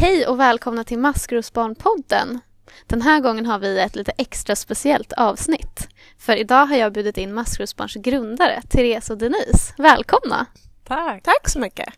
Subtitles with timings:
[0.00, 2.40] Hej och välkomna till Maskrosbarnpodden.
[2.86, 5.88] Den här gången har vi ett lite extra speciellt avsnitt.
[6.18, 9.74] För idag har jag bjudit in Maskrosbarns grundare, Therese och Denise.
[9.78, 10.46] Välkomna!
[10.84, 11.22] Tack!
[11.22, 11.88] Tack så mycket!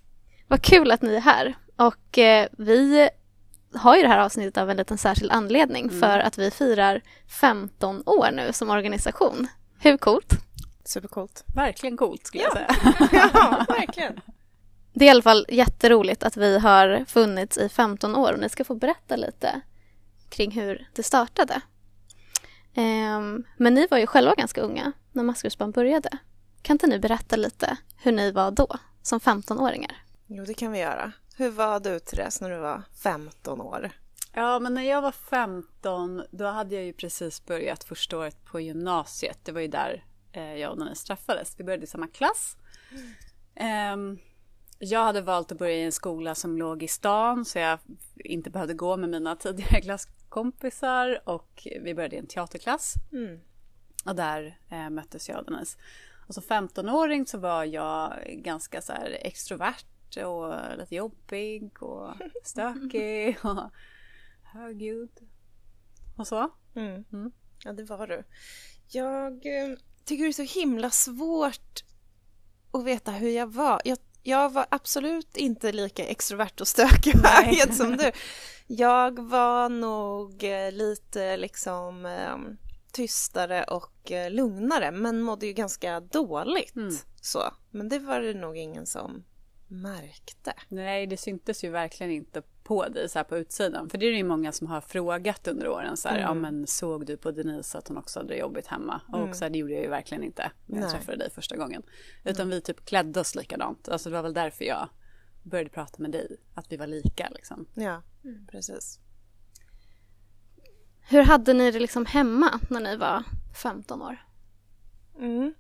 [0.48, 1.55] Vad kul att ni är här.
[1.77, 3.09] Och eh, vi
[3.75, 6.00] har ju det här avsnittet av en liten särskild anledning mm.
[6.00, 7.00] för att vi firar
[7.41, 9.47] 15 år nu som organisation.
[9.78, 10.33] Hur coolt?
[10.84, 11.45] Supercoolt.
[11.55, 12.50] Verkligen coolt skulle ja.
[12.55, 13.30] jag säga.
[13.34, 14.20] ja, verkligen.
[14.92, 18.48] Det är i alla fall jätteroligt att vi har funnits i 15 år och ni
[18.48, 19.60] ska få berätta lite
[20.28, 21.60] kring hur det startade.
[22.77, 26.10] Um, men ni var ju själva ganska unga när Maskrosbarn började.
[26.62, 29.97] Kan inte ni berätta lite hur ni var då, som 15-åringar?
[30.27, 31.12] Jo, det kan vi göra.
[31.36, 33.91] Hur var du, Therese, när du var 15 år?
[34.33, 38.61] Ja, men när jag var 15 då hade jag ju precis börjat första året på
[38.61, 39.38] gymnasiet.
[39.42, 41.55] Det var ju där eh, jag och Denise träffades.
[41.58, 42.56] Vi började i samma klass.
[43.56, 43.98] Mm.
[43.98, 44.19] Um,
[44.84, 47.78] jag hade valt att börja i en skola som låg i stan så jag
[48.16, 52.94] inte behövde gå med mina tidigare klasskompisar och vi började i en teaterklass.
[53.12, 53.41] Mm.
[54.05, 55.78] Och där eh, möttes jag och Denise.
[56.27, 59.84] Och som 15-åring så var jag ganska så extrovert
[60.24, 63.70] och lite jobbig och stökig och
[64.42, 65.20] högljudd
[66.17, 66.50] och så.
[66.74, 67.05] Mm.
[67.12, 67.33] Mm.
[67.64, 68.24] Ja, det var du.
[68.89, 71.84] Jag eh, tycker det är så himla svårt
[72.72, 73.83] att veta hur jag var.
[73.84, 77.15] Jag jag var absolut inte lika extrovert och stökig
[77.75, 78.12] som du.
[78.67, 82.56] Jag var nog eh, lite liksom ehm,
[82.92, 86.77] tystare och eh, lugnare men mådde ju ganska dåligt.
[86.77, 86.95] Mm.
[87.20, 87.42] Så.
[87.70, 89.25] Men det var det nog ingen som
[89.73, 90.53] märkte.
[90.69, 93.91] Nej, det syntes ju verkligen inte på dig så här på utsidan.
[93.91, 96.29] För det är det ju många som har frågat under åren så här, mm.
[96.29, 99.01] ja men såg du på Denise att hon också hade jobbigt hemma?
[99.09, 99.29] Mm.
[99.29, 100.92] Och så här, det gjorde jag ju verkligen inte när jag Nej.
[100.92, 101.83] träffade dig första gången.
[102.25, 102.51] Utan mm.
[102.51, 103.89] vi typ klädde oss likadant.
[103.89, 104.89] Alltså det var väl därför jag
[105.42, 107.67] började prata med dig, att vi var lika liksom.
[107.75, 108.46] Ja, mm.
[108.46, 108.98] precis.
[111.01, 113.25] Hur hade ni det liksom hemma när ni var
[113.63, 114.17] 15 år?
[115.19, 115.55] Mm.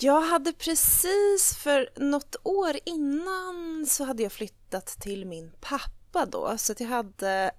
[0.00, 6.58] Jag hade precis för något år innan så hade jag flyttat till min pappa då
[6.58, 7.50] så att jag hade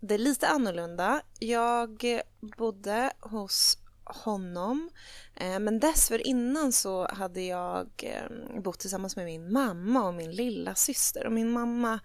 [0.00, 1.22] det lite annorlunda.
[1.38, 2.20] Jag
[2.58, 4.90] bodde hos honom
[5.36, 10.74] eh, men dessförinnan så hade jag eh, bott tillsammans med min mamma och min lilla
[10.74, 12.00] syster och min mamma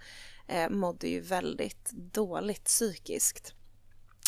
[0.48, 3.55] eh, mådde ju väldigt dåligt psykiskt.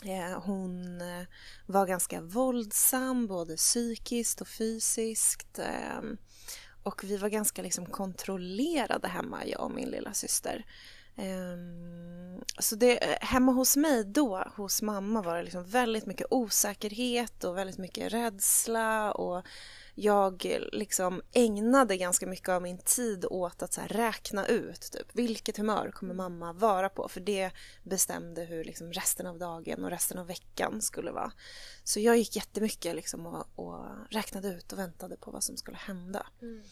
[0.05, 1.27] Eh, hon eh,
[1.65, 5.59] var ganska våldsam både psykiskt och fysiskt.
[5.59, 6.17] Ehm,
[6.83, 10.65] och vi var ganska liksom kontrollerade hemma, jag och min lilla syster.
[11.15, 16.27] Ehm, så det, eh, hemma hos mig då, hos mamma, var det liksom väldigt mycket
[16.29, 19.45] osäkerhet och väldigt mycket rädsla och
[19.99, 25.91] jag liksom ägnade ganska mycket av min tid åt att räkna ut typ, vilket humör
[25.91, 27.51] kommer mamma vara på för det
[27.83, 31.31] bestämde hur liksom resten av dagen och resten av veckan skulle vara.
[31.83, 35.77] Så jag gick jättemycket liksom och, och räknade ut och väntade på vad som skulle
[35.77, 36.25] hända.
[36.41, 36.63] Mm.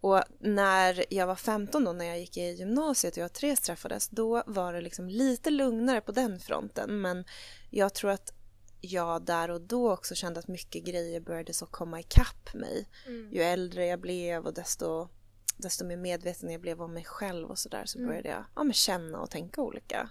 [0.00, 3.60] Och när jag var 15 då, när jag gick i gymnasiet och jag och Therese
[3.60, 7.24] träffades, då var det liksom lite lugnare på den fronten men
[7.70, 8.39] jag tror att
[8.80, 12.88] jag där och då också kände att mycket grejer började så komma ikapp mig.
[13.06, 13.32] Mm.
[13.32, 15.08] Ju äldre jag blev och desto,
[15.56, 18.44] desto mer medveten jag blev om mig själv och sådär så, där, så började jag
[18.54, 20.10] ja, men känna och tänka olika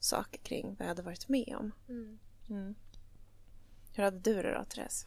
[0.00, 1.72] saker kring vad jag hade varit med om.
[1.88, 2.18] Mm.
[2.50, 2.74] Mm.
[3.94, 5.06] Hur hade du det då, Therese?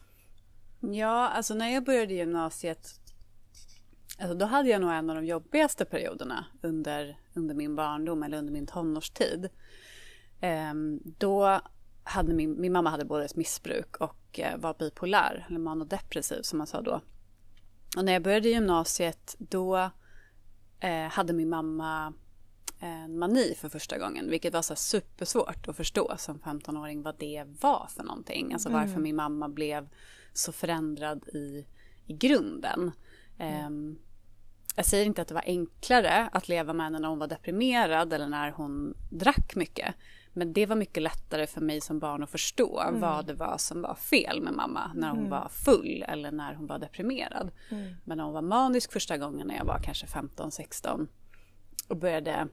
[0.80, 2.98] Ja, alltså när jag började gymnasiet
[4.18, 8.38] Alltså då hade jag nog en av de jobbigaste perioderna under, under min barndom eller
[8.38, 9.48] under min tonårstid.
[10.42, 11.60] Um, då
[12.04, 16.58] hade min, min mamma hade både ett missbruk och eh, var bipolär, eller manodepressiv som
[16.58, 17.00] man sa då.
[17.96, 19.90] Och när jag började gymnasiet då
[20.80, 22.12] eh, hade min mamma
[22.78, 27.44] en mani för första gången, vilket var så supersvårt att förstå som 15-åring vad det
[27.60, 28.52] var för någonting.
[28.52, 29.02] Alltså varför mm.
[29.02, 29.88] min mamma blev
[30.32, 31.66] så förändrad i,
[32.06, 32.90] i grunden.
[33.38, 33.90] Mm.
[33.92, 33.98] Eh,
[34.76, 38.12] jag säger inte att det var enklare att leva med henne när hon var deprimerad
[38.12, 39.94] eller när hon drack mycket.
[40.32, 43.00] Men det var mycket lättare för mig som barn att förstå mm.
[43.00, 45.30] vad det var som var fel med mamma när hon mm.
[45.30, 47.50] var full eller när hon var deprimerad.
[47.70, 47.94] Mm.
[48.04, 51.06] Men när hon var manisk första gången när jag var kanske 15-16
[51.88, 52.48] och började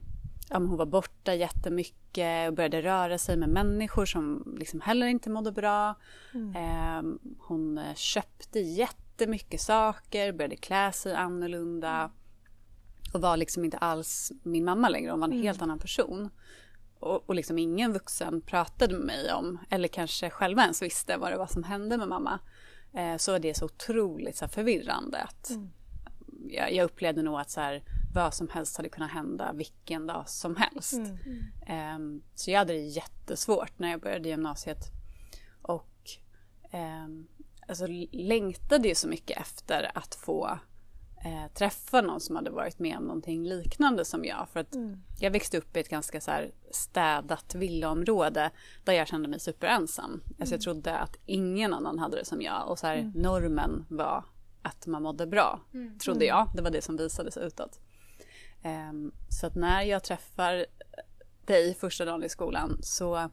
[0.49, 5.29] ja, hon var borta jättemycket och började röra sig med människor som liksom heller inte
[5.29, 5.95] mådde bra.
[6.33, 6.55] Mm.
[6.55, 12.11] Eh, hon köpte jättemycket saker, började klä sig annorlunda
[13.13, 15.43] och var liksom inte alls min mamma längre, hon var en mm.
[15.43, 16.29] helt annan person
[16.99, 21.31] och, och liksom ingen vuxen pratade med mig om, eller kanske själva ens visste vad
[21.31, 22.39] det var som hände med mamma,
[22.93, 25.17] eh, så var det så otroligt så här, förvirrande.
[25.17, 25.69] Att mm.
[26.47, 30.29] jag, jag, upplevde nog att så här, vad som helst hade kunnat hända vilken dag
[30.29, 31.01] som helst.
[31.65, 31.95] Mm.
[31.95, 34.91] Um, så jag hade det jättesvårt när jag började gymnasiet.
[35.61, 36.09] Och
[36.73, 37.27] um,
[37.67, 40.59] alltså, längtade ju så mycket efter att få
[41.25, 44.47] eh, träffa någon som hade varit med om någonting liknande som jag.
[44.49, 45.01] För att Mm.
[45.19, 48.51] jag växte upp i ett ganska så här städat villaområde
[48.83, 50.21] där jag kände mig superensam.
[50.39, 54.25] Alltså jag trodde att ingen annan hade det som jag och så här, normen var
[54.61, 55.59] att man mådde bra,
[56.03, 56.47] trodde jag.
[56.55, 57.79] Det var det som visade sig utåt.
[58.63, 60.65] Ehm, så att när jag träffar
[61.45, 63.29] dig första dagen i skolan så,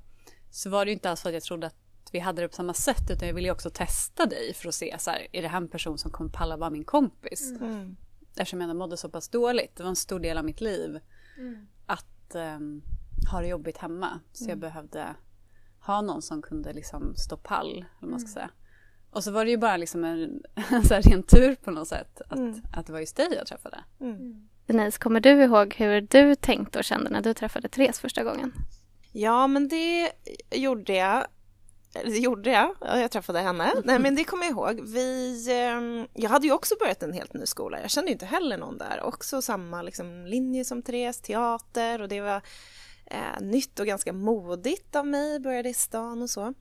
[0.51, 1.77] så var det ju inte alls för att jag trodde att
[2.17, 4.75] vi hade det på samma sätt utan jag ville ju också testa dig för att
[4.75, 7.51] se så här, är det här en person som kommer palla vara min kompis?
[7.61, 7.97] Mm.
[8.37, 9.77] Eftersom jag ändå mådde så pass dåligt.
[9.77, 11.01] Det var en stor del av mitt liv
[11.87, 12.83] att um,
[13.33, 14.21] ha det jobbigt hemma.
[14.33, 15.15] Så jag behövde
[15.81, 18.51] ha någon som kunde liksom stå pall, eller vad man ska säga.
[19.11, 21.89] Och så var det ju bara liksom en, en så här ren tur på något
[21.89, 22.39] sätt att,
[22.73, 23.85] att det var just dig jag träffade.
[24.67, 28.53] Denise, kommer du ihåg hur du tänkte och kände när du träffade Therese första gången?
[29.13, 30.13] Ja, men det
[30.51, 31.27] gjorde jag.
[32.05, 32.75] Det gjorde jag.
[32.81, 33.75] Ja, Jag träffade henne.
[33.85, 34.81] Nej, men det kommer jag ihåg.
[34.89, 37.81] Vi, eh, jag hade ju också börjat en helt ny skola.
[37.81, 39.01] Jag kände inte heller någon där.
[39.03, 42.43] Också samma liksom, linje som Therese, teater och det var
[43.07, 45.41] eh, nytt och ganska modigt av mig.
[45.41, 46.55] Började i stan och så.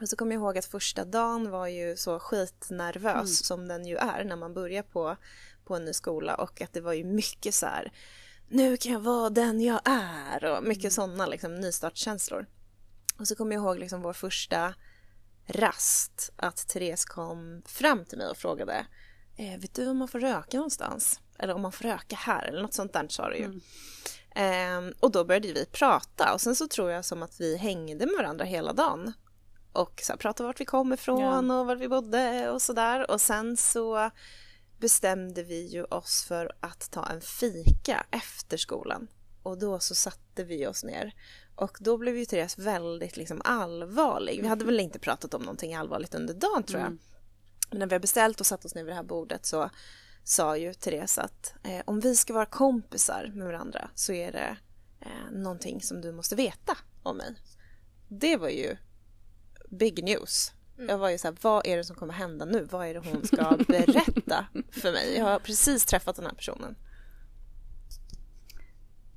[0.00, 3.96] Och så kommer jag ihåg att första dagen var ju så skitnervös som den ju
[3.96, 5.16] är när man börjar på,
[5.64, 7.92] på en ny skola och att det var ju mycket så här
[8.52, 12.46] nu kan jag vara den jag är och mycket sådana liksom, nystartskänslor.
[13.22, 14.74] Och så kommer jag ihåg liksom vår första
[15.46, 18.86] rast att Therese kom fram till mig och frågade
[19.36, 21.20] eh, vet du om man får röka någonstans?
[21.38, 22.44] Eller om man får röka här?
[22.44, 23.60] Eller något sånt där sa du ju.
[24.34, 28.06] Ehm, och då började vi prata och sen så tror jag som att vi hängde
[28.06, 29.12] med varandra hela dagen.
[29.72, 33.20] Och så här, pratade vart vi kom ifrån och var vi bodde och sådär och
[33.20, 34.10] sen så
[34.78, 39.08] bestämde vi ju oss för att ta en fika efter skolan.
[39.42, 41.14] Och då så satte vi oss ner
[41.54, 44.42] och då blev ju Therese väldigt liksom allvarlig.
[44.42, 46.98] Vi hade väl inte pratat om någonting allvarligt under dagen tror jag.
[47.70, 49.70] Men när vi har beställt och satt oss ner vid det här bordet så
[50.24, 54.56] sa ju Therese att eh, om vi ska vara kompisar med varandra så är det
[55.00, 57.34] eh, någonting som du måste veta om mig.
[58.08, 58.76] Det var ju
[59.70, 60.52] big news.
[60.76, 62.68] Jag var ju så här, vad är det som kommer hända nu?
[62.70, 65.16] Vad är det hon ska berätta för mig?
[65.16, 66.76] Jag har precis träffat den här personen.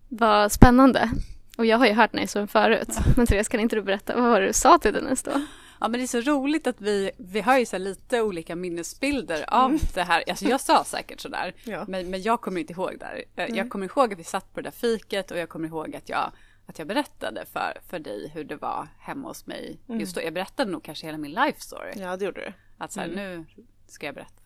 [0.09, 1.09] Vad spännande.
[1.57, 2.87] Och jag har ju hört den historien förut.
[3.17, 4.15] Men Therese, kan inte du berätta?
[4.21, 5.41] Vad var det du sa till Denise då?
[5.79, 9.45] Ja men det är så roligt att vi, vi har ju så lite olika minnesbilder
[9.53, 10.23] av det här.
[10.29, 11.85] Alltså jag sa säkert sådär, Ja.
[11.87, 13.23] men, men jag kommer inte ihåg där.
[13.35, 15.95] Eh, Jag kommer ihåg att vi satt på det där fiket och jag kommer ihåg
[15.95, 16.31] att jag,
[16.65, 20.21] att jag berättade för, för dig hur det var hemma hos mig just då.
[20.21, 21.91] Jag berättade nog kanske hela min life story.
[21.95, 22.53] Ja, det gjorde du.
[22.77, 23.45] Att så här, nu
[23.87, 24.41] ska jag berätta.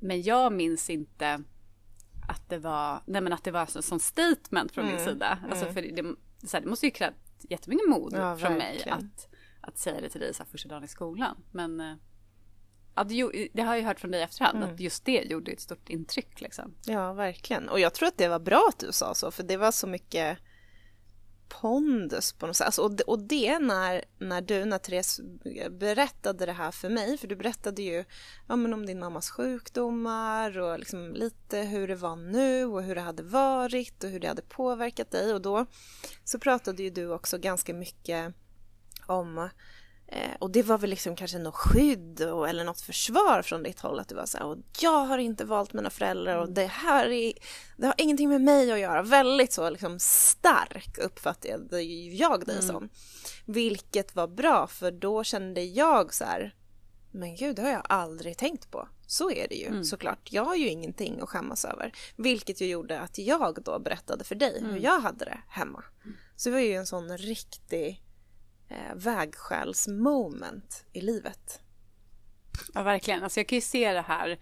[0.00, 1.40] Men jag minns inte
[2.28, 5.38] att det var, nej men att det var en sån statement från min sida.
[5.50, 6.02] Alltså för det,
[6.52, 8.98] här, det måste ju krävt jättemycket mod Ja, från mig verkligen.
[8.98, 9.28] att,
[9.60, 11.36] att säga det till dig så här, första dagen i skolan.
[11.50, 11.94] Men eh,
[12.94, 15.60] ja, det, det har jag ju hört från dig efterhand att just det gjorde ett
[15.60, 16.74] stort intryck liksom.
[16.86, 17.68] Ja, verkligen.
[17.68, 19.86] Och jag tror att det var bra att du sa så, för det var så
[19.86, 20.38] mycket
[21.48, 22.66] pondus på något sätt.
[22.66, 25.20] Alltså, och, det, och det när, när du, när Therese
[25.70, 28.04] berättade det här för mig, för du berättade ju
[28.48, 32.94] ja, men om din mammas sjukdomar och liksom lite hur det var nu och hur
[32.94, 35.34] det hade varit och hur det hade påverkat dig.
[35.34, 35.66] Och då
[36.24, 38.34] så pratade ju du också ganska mycket
[39.06, 39.48] om
[40.06, 43.80] Eh, och det var väl liksom kanske något skydd och, eller något försvar från ditt
[43.80, 46.66] håll att du var så här, och jag har inte valt mina föräldrar och det
[46.66, 47.32] här är,
[47.76, 49.02] det har ingenting med mig att göra.
[49.02, 52.88] Väldigt så liksom stark uppfattade jag dig som.
[53.46, 56.54] Vilket var bra för då kände jag så här,
[57.10, 58.88] men gud det har jag aldrig tänkt på.
[59.06, 60.32] Så är det ju såklart.
[60.32, 61.92] Jag har ju ingenting att skämmas över.
[62.16, 65.84] Vilket ju gjorde att jag då berättade för dig hur jag hade det hemma.
[66.36, 68.03] Så det var ju en sån riktig
[68.68, 71.60] eh, vägskälsmoment i livet.
[72.74, 73.22] Ja, verkligen.
[73.22, 74.38] Alltså jag kan ju se det här,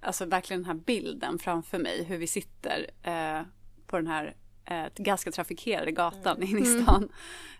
[0.00, 3.42] alltså verkligen den här bilden framför mig, hur vi sitter eh,
[3.86, 7.08] på den här eh, ganska trafikerade gatan inne i stan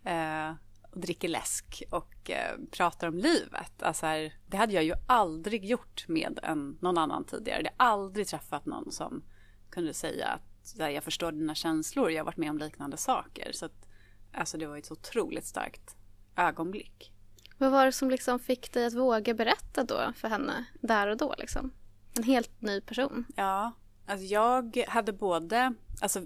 [0.05, 0.55] eh,
[0.91, 3.83] och dricker läsk och eh, pratar om livet.
[3.83, 7.63] Alltså här, det hade jag ju aldrig gjort med en, någon annan tidigare.
[7.63, 9.25] Jag har aldrig träffat någon som
[9.71, 13.53] kunde säga att här, jag förstår dina känslor, jag har varit med om liknande saker.
[13.53, 13.87] Så att,
[14.33, 15.97] alltså det var ett så otroligt starkt
[16.37, 17.13] ögonblick.
[17.59, 21.17] Vad var det som liksom fick dig att våga berätta då för henne där och
[21.17, 21.35] då?
[21.39, 21.73] Liksom?
[22.17, 23.25] En helt ny person.
[23.37, 23.73] Ja,
[24.07, 26.21] alltså jag hade både, alltså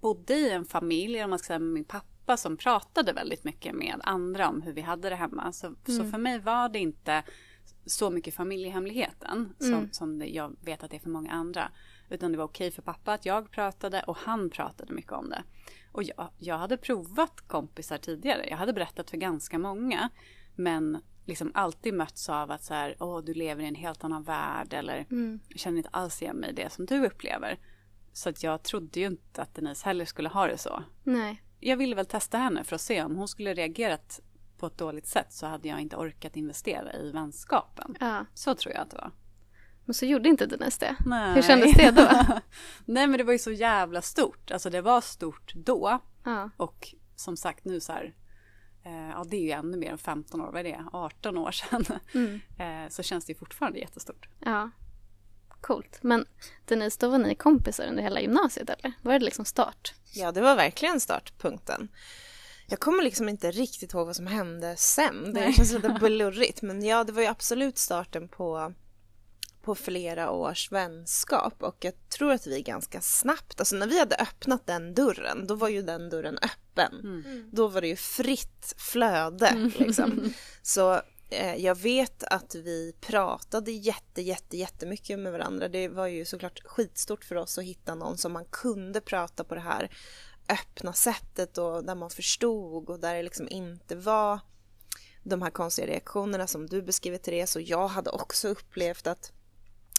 [0.00, 3.74] bodde i en familj, om man ska säga med min pappa som pratade väldigt mycket
[3.74, 5.52] med andra om hur vi hade det hemma.
[5.52, 7.22] Så, så för mig var det inte
[7.86, 11.70] så mycket familjehemligheten som, som det, jag vet att det är för många andra.
[12.08, 15.42] Utan det var okej för pappa att jag pratade och han pratade mycket om det.
[15.92, 18.46] Och jag, jag hade provat kompisar tidigare.
[18.50, 20.08] Jag hade berättat för ganska många.
[20.56, 24.22] Men liksom alltid mötts av att så här, åh du lever i en helt annan
[24.22, 25.40] värld eller Mm.
[25.48, 27.58] jag känner inte alls igen mig i det som du upplever.
[28.12, 30.82] Så att jag trodde ju inte att Denise heller skulle ha det så.
[31.04, 31.42] Nej.
[31.60, 34.20] Jag ville väl testa henne för att se om hon skulle reagerat
[34.58, 37.96] på ett dåligt sätt så hade jag inte orkat investera i vänskapen.
[38.00, 38.24] Ja.
[38.34, 39.10] Så tror jag att det var.
[39.88, 40.96] Men så gjorde inte Denise det.
[41.06, 41.34] Nej.
[41.34, 42.08] Hur kändes det då?
[42.84, 44.50] Nej men det var ju så jävla stort.
[44.50, 45.98] Alltså det var stort då.
[46.24, 46.50] Ja.
[46.56, 48.14] Och som sagt nu så här.
[48.84, 50.52] Eh, ja det är ju ännu mer än 15 år.
[50.52, 50.84] Vad är det?
[50.92, 51.84] 18 år sedan.
[52.14, 52.40] Mm.
[52.58, 54.28] Eh, så känns det ju fortfarande jättestort.
[54.44, 54.70] ja.
[55.60, 55.98] Coolt.
[56.02, 56.26] Men
[56.64, 58.92] Denise, då var ni kompisar under hela gymnasiet eller?
[59.02, 59.94] Var det liksom start?
[60.14, 61.88] Ja, det var verkligen startpunkten.
[62.66, 65.34] Jag kommer liksom inte riktigt ihåg vad som hände sen.
[65.34, 66.62] Det känns lite blurrigt.
[66.62, 68.72] Men ja, det var ju absolut starten på,
[69.68, 71.62] på flera års vänskap.
[71.62, 75.54] Och jag tror att vi ganska snabbt, alltså när vi hade öppnat den dörren, då
[75.54, 77.24] var ju den dörren öppen.
[77.52, 80.32] Då var det ju fritt flöde liksom.
[80.62, 85.68] Så eh, jag vet att vi pratade jätte, jätte, jättemycket med varandra.
[85.68, 89.54] Det var ju såklart skitstort för oss att hitta någon som man kunde prata på
[89.54, 89.90] det här
[90.48, 94.40] öppna sättet och där man förstod och där det liksom inte var
[95.22, 99.32] de här konstiga reaktionerna som du beskriver Therese och jag hade också upplevt att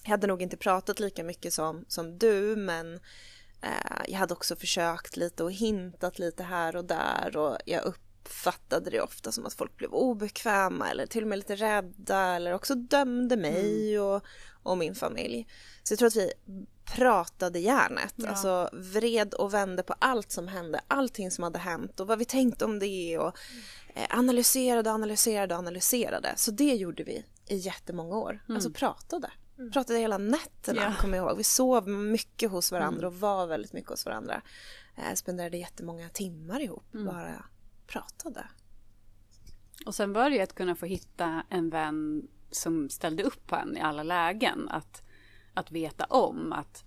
[0.03, 2.94] jag hade nog inte pratat lika mycket som, som du men
[3.62, 8.89] eh, jag hade också försökt lite och hintat lite här och där och jag uppfattade
[8.89, 12.75] det ofta som att folk blev obekväma eller till och med lite rädda eller också
[12.75, 14.24] dömde mig och,
[14.63, 15.48] och min familj.
[15.84, 16.32] Så jag tror att vi
[16.96, 18.29] pratade järnet, Ja.
[18.29, 22.25] alltså vred och vände på allt som hände, allting som hade hänt och vad vi
[22.25, 23.38] tänkte om det och
[23.96, 26.34] eh, analyserade analyserade analyserade.
[26.36, 29.32] Så det gjorde vi i jättemånga år, alltså pratade.
[29.73, 30.93] Pratade hela nätterna, Ja.
[31.01, 31.37] kommer jag ihåg.
[31.37, 34.41] Vi sov mycket hos varandra och var väldigt mycket hos varandra.
[34.97, 37.45] Eh, spenderade jättemånga timmar ihop, bara
[37.87, 38.47] pratade.
[39.85, 43.55] Och sen var det ju att kunna få hitta en vän som ställde upp på
[43.55, 44.69] en i alla lägen.
[44.69, 45.01] Att,
[45.53, 46.83] att veta om att,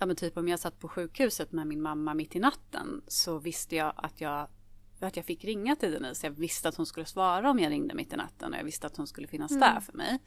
[0.00, 3.38] ja men typ om jag satt på sjukhuset med min mamma mitt i natten så
[3.38, 4.48] visste jag att jag
[5.00, 6.26] att jag fick ringa till Denise.
[6.26, 8.86] Jag visste att hon skulle svara om jag ringde mitt i natten och jag visste
[8.86, 10.18] att hon skulle finnas där för mig.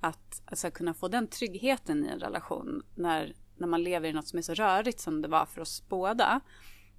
[0.00, 4.28] Att alltså, kunna få den tryggheten i en relation när, när man lever i något
[4.28, 6.40] som är så rörigt som det var för oss båda.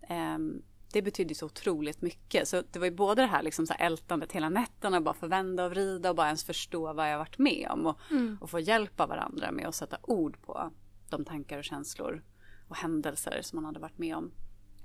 [0.01, 0.61] Ehm,
[0.93, 2.47] det betydde så otroligt mycket.
[2.47, 5.65] Så det var ju både det här, liksom så här ältandet hela nätterna, bara förvända
[5.65, 7.99] och vrida och bara ens förstå vad jag varit med om och,
[8.41, 10.71] och få hjälp av varandra med att sätta ord på
[11.09, 12.23] de tankar och känslor
[12.67, 14.31] och händelser som man hade varit med om.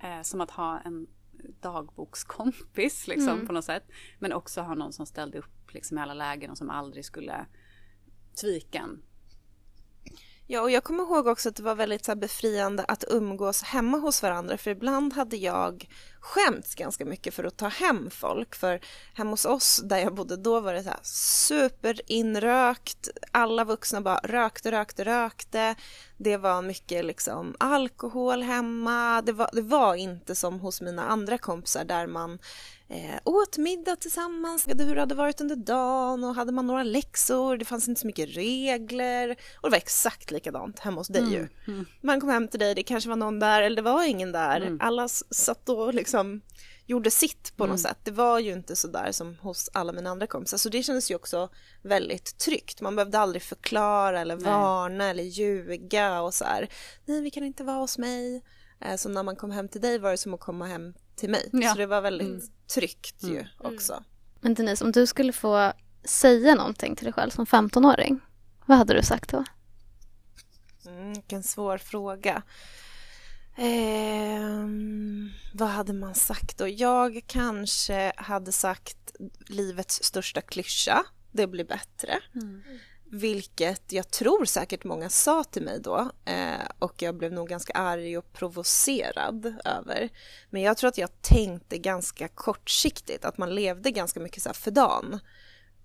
[0.03, 1.07] Eh, som att ha en
[1.61, 3.85] dagbokskompis liksom på något sätt.
[4.19, 7.47] Men också ha någon som ställde upp liksom i alla lägen och som aldrig skulle
[8.39, 9.03] sviken.
[10.47, 13.63] Ja, och jag kommer ihåg också att det var väldigt så här, befriande att umgås
[13.63, 15.89] hemma hos varandra för ibland hade jag
[16.21, 18.81] skämts ganska mycket för att ta hem folk för
[19.15, 24.21] hemma hos oss där jag bodde då var det så här superinrökt, alla vuxna bara
[24.25, 25.75] rökte, rökte, rökte.
[26.17, 29.23] Det var mycket liksom alkohol hemma.
[29.23, 32.39] Det var, det var inte som hos mina andra kompisar där man
[32.95, 37.57] eh, åt middag tillsammans, hur det hade varit under dagen och hade man några läxor,
[37.57, 41.49] det fanns inte så mycket regler och det var exakt likadant hemma hos dig ju.
[42.01, 44.77] Man kom hem till dig, det kanske var någon där eller det var ingen där.
[44.81, 46.41] Alla s- satt och liksom
[46.87, 47.99] gjorde sitt på något sätt.
[48.05, 51.11] Det var ju inte så där som hos alla mina andra kompisar så det kändes
[51.11, 51.49] ju också
[51.83, 52.81] väldigt tryggt.
[52.81, 54.45] Man behövde aldrig förklara eller Nej.
[54.45, 56.69] varna eller ljuga och så här.
[57.05, 58.43] Nej, vi kan inte vara hos mig.
[58.81, 61.31] Eh, Så när man kom hem till dig var det som att komma hem till
[61.31, 61.49] mig.
[61.53, 61.73] Ja.
[61.73, 64.05] Så det var väldigt tryggt ju också.
[64.41, 65.73] Men Denise, om du skulle få
[66.05, 68.21] säga någonting till dig själv som 15-åring,
[68.67, 69.45] vad hade du sagt då?
[70.87, 72.43] Mm, vilken svår fråga.
[73.57, 76.69] Ehm, vad hade man sagt då?
[76.69, 79.15] Jag kanske hade sagt
[79.49, 81.05] livets största klyscha.
[81.33, 82.21] Det blir bättre.
[83.15, 87.73] Vilket jag tror säkert många sa till mig då eh, och jag blev nog ganska
[87.73, 90.09] arg och provocerad över.
[90.51, 94.55] Men jag tror att jag tänkte ganska kortsiktigt, att man levde ganska mycket så här
[94.55, 95.21] för dagen.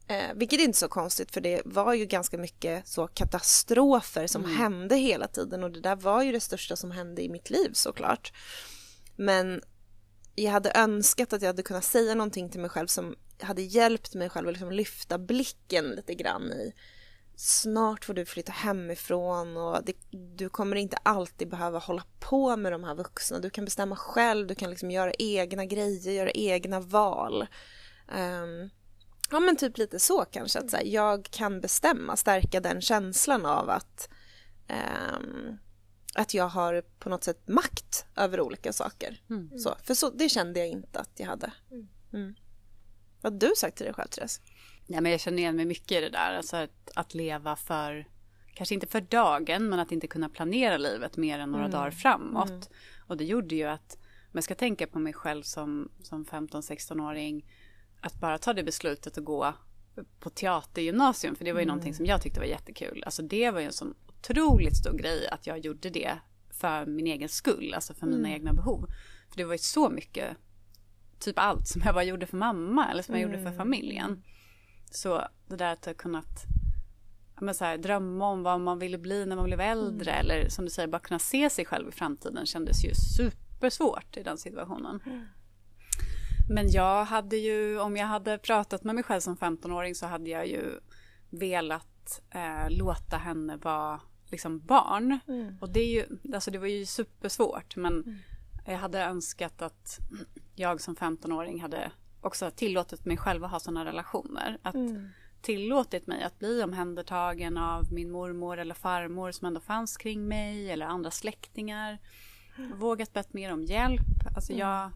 [0.07, 4.45] Eh, vilket är inte så konstigt för det var ju ganska mycket så katastrofer som
[4.45, 7.69] hände hela tiden och det där var ju det största som hände i mitt liv
[7.73, 8.33] såklart.
[9.15, 9.61] Men
[10.35, 14.15] jag hade önskat att jag hade kunnat säga någonting till mig själv som hade hjälpt
[14.15, 16.73] mig själv att liksom lyfta blicken lite grann i
[17.39, 19.93] snart får du flytta hemifrån och det,
[20.35, 23.39] du kommer inte alltid behöva hålla på med de här vuxna.
[23.39, 27.47] Du kan bestämma själv, du kan liksom göra egna grejer, göra egna val.
[28.11, 28.69] Ehm,
[29.31, 33.45] ja men typ lite så kanske, att så här, jag kan bestämma, stärka den känslan
[33.45, 34.09] av att
[34.67, 35.57] ehm,
[36.15, 39.21] att jag har på något sätt makt över olika saker.
[39.29, 39.59] Mm.
[39.59, 41.51] Så, för så, det kände jag inte att jag hade.
[42.13, 42.35] Mm.
[43.21, 44.41] Vad har du sagt till dig själv, Therese?
[44.91, 46.37] Ja, men jag känner igen mig mycket i det där.
[46.37, 48.07] Alltså att, att leva för,
[48.53, 51.71] kanske inte för dagen, men att inte kunna planera livet mer än några Mm.
[51.79, 52.69] dagar framåt.
[53.07, 57.45] Och det gjorde ju att, om jag ska tänka på mig själv som, som 15-16-åring,
[58.01, 59.53] att bara ta det beslutet att gå
[60.19, 63.03] på teatergymnasium, för det var ju någonting som jag tyckte var jättekul.
[63.05, 66.11] Alltså det var ju en sån otroligt stor grej att jag gjorde det
[66.49, 68.85] för min egen skull, alltså för mina egna behov.
[69.29, 70.37] För det var ju så mycket,
[71.19, 74.23] typ allt som jag bara gjorde för mamma eller som jag gjorde för familjen.
[74.89, 76.45] Så det där att ha kunnat
[77.41, 80.65] men så här, drömma om vad man ville bli när man blev äldre eller som
[80.65, 84.99] du säger bara kunna se sig själv i framtiden kändes ju supersvårt i den situationen.
[86.49, 90.29] Men jag hade ju, om jag hade pratat med mig själv som 15-åring så hade
[90.29, 90.79] jag ju
[91.29, 95.19] velat eh, låta henne vara liksom barn.
[95.61, 98.19] Och det är ju, alltså det var ju supersvårt men
[98.65, 99.99] jag hade önskat att
[100.55, 101.91] jag som 15-åring hade
[102.21, 104.57] också tillåtit mig själv att ha sådana relationer.
[104.61, 104.75] Att
[105.41, 110.71] tillåtit mig att bli omhändertagen av min mormor eller farmor som ändå fanns kring mig
[110.71, 111.97] eller andra släktingar.
[112.75, 114.01] Vågat bett mer om hjälp.
[114.35, 114.91] Alltså jag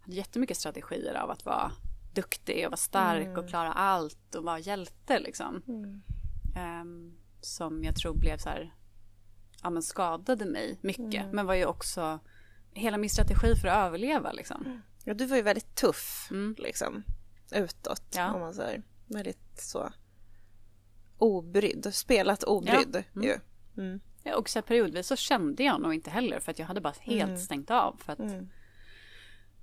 [0.00, 1.72] hade jättemycket strategier av att vara
[2.14, 5.62] duktig och vara stark och klara allt och vara hjälte liksom.
[6.56, 8.74] Ehm, som jag tror blev så här,
[9.62, 11.04] ja men skadade mig mycket.
[11.32, 12.18] Men var ju också
[12.72, 14.82] hela min strategi för att överleva liksom.
[15.04, 16.54] Ja, du var ju väldigt tuff, Mm.
[16.58, 17.02] liksom,
[17.52, 18.32] utåt, Ja.
[18.34, 18.82] om man säger.
[19.06, 19.92] Väldigt så
[21.18, 23.22] obrydd, spelat obrydd Ja.
[23.22, 23.38] ju.
[23.82, 24.00] Mm.
[24.22, 26.94] Ja, och så periodvis så kände jag nog inte heller för att jag hade bara
[27.00, 28.00] helt stängt av.
[28.04, 28.48] För att Mm.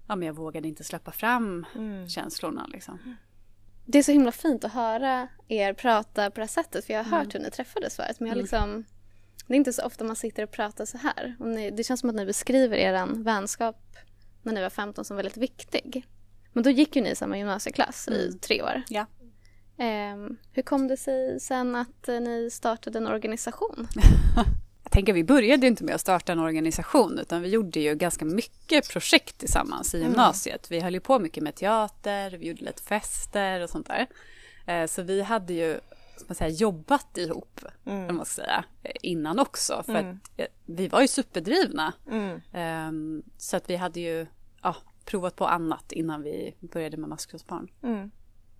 [0.08, 2.10] ja, men jag vågade inte släppa fram Mm.
[2.10, 3.16] känslorna liksom.
[3.86, 7.04] Det är så himla fint att höra er prata på det här sättet för jag
[7.04, 8.86] har hört hur ni träffades förut men jag liksom
[9.48, 11.36] Det är inte så ofta man sitter och pratar så här.
[11.40, 13.96] Och ni, det känns som att ni beskriver er vänskap
[14.44, 16.06] när ni var 15 som väldigt viktig.
[16.54, 18.82] Men då gick ju ni i samma gymnasieklass i tre år.
[18.90, 19.06] Ja.
[19.78, 23.88] Ehm, hur kom det sig sen att eh, ni startade en organisation?
[24.84, 28.26] Jag tänker vi började inte med att starta en organisation utan vi gjorde ju ganska
[28.26, 30.72] mycket projekt tillsammans i gymnasiet.
[30.72, 34.08] Vi höll ju på mycket med teater, vi gjorde lite fester och sånt där.
[34.66, 35.80] Eh, Så vi hade ju
[36.28, 38.16] man säga, jobbat ihop, mm.
[38.16, 39.84] man ska säga, eh, innan också.
[39.86, 41.94] För att eh, vi var ju superdrivna.
[42.12, 42.42] Mm.
[42.54, 44.28] Ehm, Så att vi hade ju
[44.62, 47.68] ja, provat på annat innan vi började med Maskrosbarn.
[47.84, 48.12] Mm.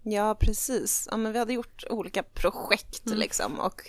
[0.04, 1.08] Ja, precis.
[1.12, 3.82] Ja, men vi hade gjort olika projekt liksom och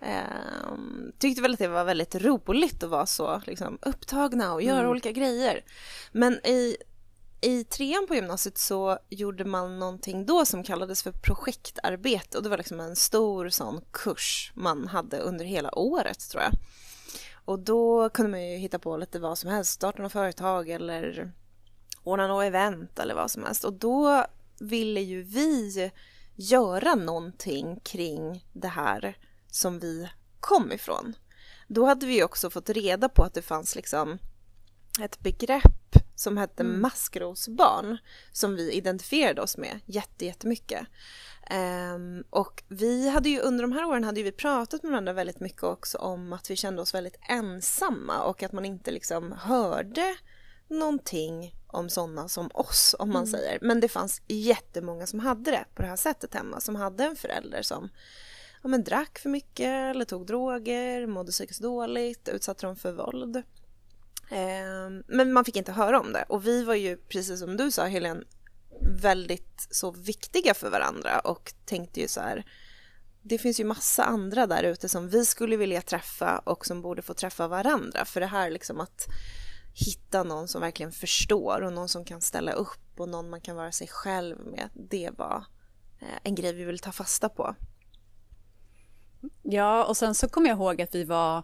[0.00, 4.90] ehm, tyckte väl att det var väldigt roligt att vara så liksom, upptagna och göra
[4.90, 5.64] olika grejer.
[6.12, 6.76] Men i,
[7.42, 12.48] i trean på gymnasiet så gjorde man någonting då som kallades för projektarbete och det
[12.48, 16.52] var liksom en stor sån kurs man hade under hela året tror jag.
[17.44, 21.32] Och då kunde man ju hitta på lite vad som helst, starta något företag eller
[22.02, 23.64] ordna något event eller vad som helst.
[23.64, 24.26] Och då
[24.60, 25.90] ville ju vi
[26.34, 29.16] göra någonting kring det här
[29.50, 30.08] som vi
[30.40, 31.14] kom ifrån.
[31.68, 34.18] Då hade vi också fått reda på att det fanns liksom
[35.00, 35.81] ett begrepp
[36.22, 37.98] som hette maskrosbarn
[38.32, 40.86] som vi identifierade oss med jätte, jättemycket.
[41.46, 45.12] Ehm, och vi hade ju under de här åren hade ju vi pratat med varandra
[45.12, 49.32] väldigt mycket också om att vi kände oss väldigt ensamma och att man inte liksom
[49.32, 50.16] hörde
[50.68, 53.58] någonting om sådana som oss om man säger.
[53.62, 57.16] Men det fanns jättemånga som hade det på det här sättet hemma som hade en
[57.16, 57.88] förälder som
[58.62, 63.42] ja, men drack för mycket eller tog droger, mådde psykiskt dåligt, utsatte dem för våld.
[64.32, 67.70] Ehm, men man fick inte höra om det och vi var ju precis som du
[67.70, 68.24] sa Helene
[69.02, 72.44] väldigt så viktiga för varandra och tänkte ju så här
[73.22, 77.02] det finns ju massa andra där ute som vi skulle vilja träffa och som borde
[77.02, 79.06] få träffa varandra för det här liksom att
[79.74, 83.56] hitta någon som verkligen förstår och någon som kan ställa upp och någon man kan
[83.56, 85.44] vara sig själv med det var
[86.00, 87.54] eh, en grej vi vill ta fasta på.
[89.42, 91.42] Ja, och sen så kommer jag ihåg att vi var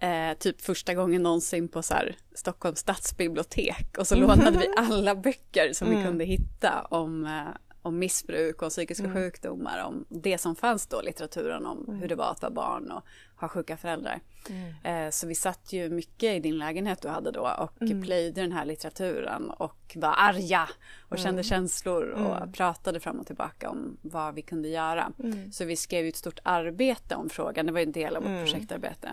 [0.00, 3.98] eh, typ första gången någonsin på så här, Stockholms stadsbibliotek.
[3.98, 8.68] Och så lånade vi alla böcker som vi kunde hitta om, eh, om missbruk och
[8.68, 12.90] psykiska sjukdomar, om det som fanns då, litteraturen om hur det var att vara barn
[12.90, 13.02] och
[13.40, 14.20] ha sjuka föräldrar.
[14.84, 18.52] Eh, så vi satt ju mycket i din lägenhet du hade då och plöjde den
[18.52, 20.68] här litteraturen och var arga
[21.08, 25.12] och kände känslor och pratade fram och tillbaka om vad vi kunde göra.
[25.52, 29.10] Så vi skrev ett stort arbete om frågan, det var en del av vårt projektarbete.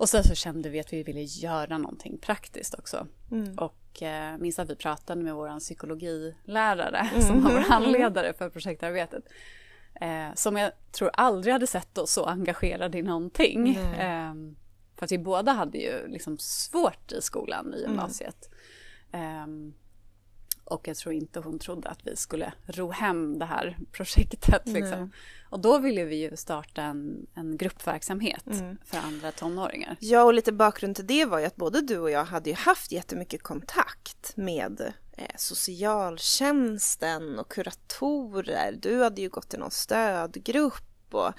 [0.00, 3.06] Och sen så kände vi att vi ville göra någonting praktiskt också.
[3.56, 9.24] Och eh, minns att vi pratade med vår psykologilärare som var vår handledare för projektarbetet.
[10.00, 13.68] Eh, som jag tror aldrig hade sett oss så engagerade i någonting.
[13.76, 14.34] Eh,
[14.96, 18.50] för att vi båda hade ju liksom svårt i skolan i gymnasiet.
[19.44, 19.74] Um,
[20.64, 24.66] och jag tror inte hon trodde att vi skulle ro hem det här projektet.
[24.66, 25.12] Liksom.
[25.50, 28.78] Och då ville vi ju starta en, en gruppverksamhet mm.
[28.84, 29.96] för andra tonåringar.
[30.00, 32.56] Ja, och lite bakgrund till det var ju att både du och jag hade ju
[32.56, 38.78] haft jättemycket kontakt med eh, socialtjänsten och kuratorer.
[38.82, 41.32] Du hade ju gått till någon stödgrupp och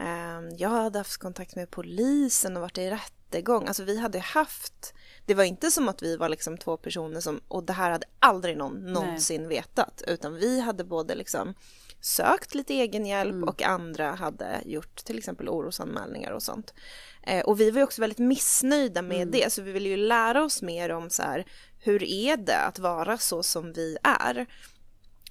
[0.00, 3.66] eh, jag hade haft kontakt med polisen och varit i rättegång.
[3.66, 4.94] Alltså vi hade haft
[5.26, 8.06] det var inte som att vi var liksom två personer som, och det här hade
[8.18, 9.48] aldrig någon någonsin Nej.
[9.48, 11.54] vetat, utan vi hade både liksom
[12.00, 13.48] sökt lite egen hjälp mm.
[13.48, 16.74] och andra hade gjort till exempel orosanmälningar och sånt.
[17.22, 19.30] Eh, och vi var också väldigt missnöjda med mm.
[19.30, 21.46] det, så vi ville ju lära oss mer om så här,
[21.78, 24.46] hur är det att vara så som vi är?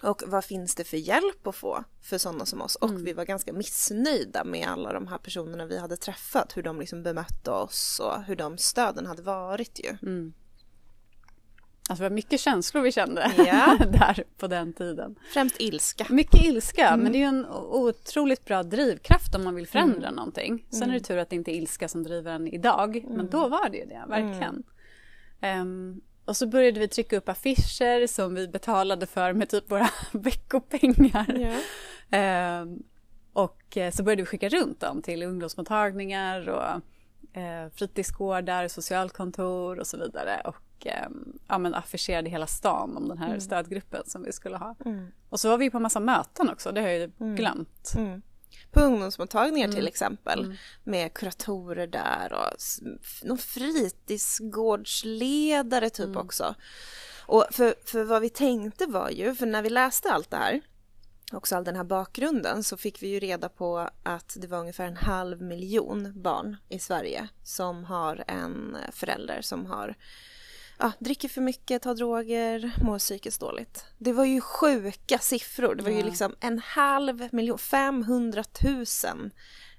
[0.01, 2.75] Och vad finns det för hjälp att få för sådana som oss?
[2.75, 3.03] Och mm.
[3.03, 7.03] vi var ganska missnöjda med alla de här personerna vi hade träffat, hur de liksom
[7.03, 9.97] bemötte oss och hur de stöden hade varit ju.
[11.89, 13.78] Alltså det var mycket känslor vi kände ja.
[13.91, 15.15] där på den tiden.
[15.34, 16.06] Främst ilska.
[16.10, 16.99] Mycket ilska, mm.
[16.99, 20.15] men det är ju en otroligt bra drivkraft om man vill förändra mm.
[20.15, 20.65] någonting.
[20.69, 20.95] Sen mm.
[20.95, 23.30] är det tur att det inte är ilska som driver en idag, men mm.
[23.30, 24.63] då var det ju det, verkligen.
[25.62, 29.89] Um, och så började vi trycka upp affischer som vi betalade för med typ våra
[30.12, 31.38] veckopengar.
[32.12, 32.62] Yeah.
[32.62, 32.67] Eh,
[33.34, 36.82] och så började vi skicka runt dem till ungdomsmottagningar och
[37.39, 40.41] eh, fritidsgårdar, socialkontor och så vidare.
[40.45, 41.07] Och eh,
[41.47, 43.41] ja, men affischerade hela stan om den här mm.
[43.41, 44.75] stödgruppen som vi skulle ha.
[44.85, 45.11] Mm.
[45.29, 47.35] Och så var vi på massa möten också, det har jag ju mm.
[47.35, 47.93] glömt.
[47.95, 48.21] Mm
[48.71, 49.75] på ungdomsmottagningar mm.
[49.75, 50.57] till exempel mm.
[50.83, 52.53] med kuratorer där och
[53.23, 56.55] någon fritidsgårdsledare typ också.
[57.25, 60.61] Och för, för vad vi tänkte var ju, för när vi läste allt det här
[61.31, 64.85] också all den här bakgrunden så fick vi ju reda på att det var ungefär
[64.85, 69.95] en halv miljon barn i Sverige som har en förälder som har
[70.79, 73.85] ja, dricker för mycket, tar droger, mår psykiskt dåligt.
[73.97, 75.75] Det var ju sjuka siffror.
[75.75, 79.31] Det var ju liksom en halv miljon, 500 000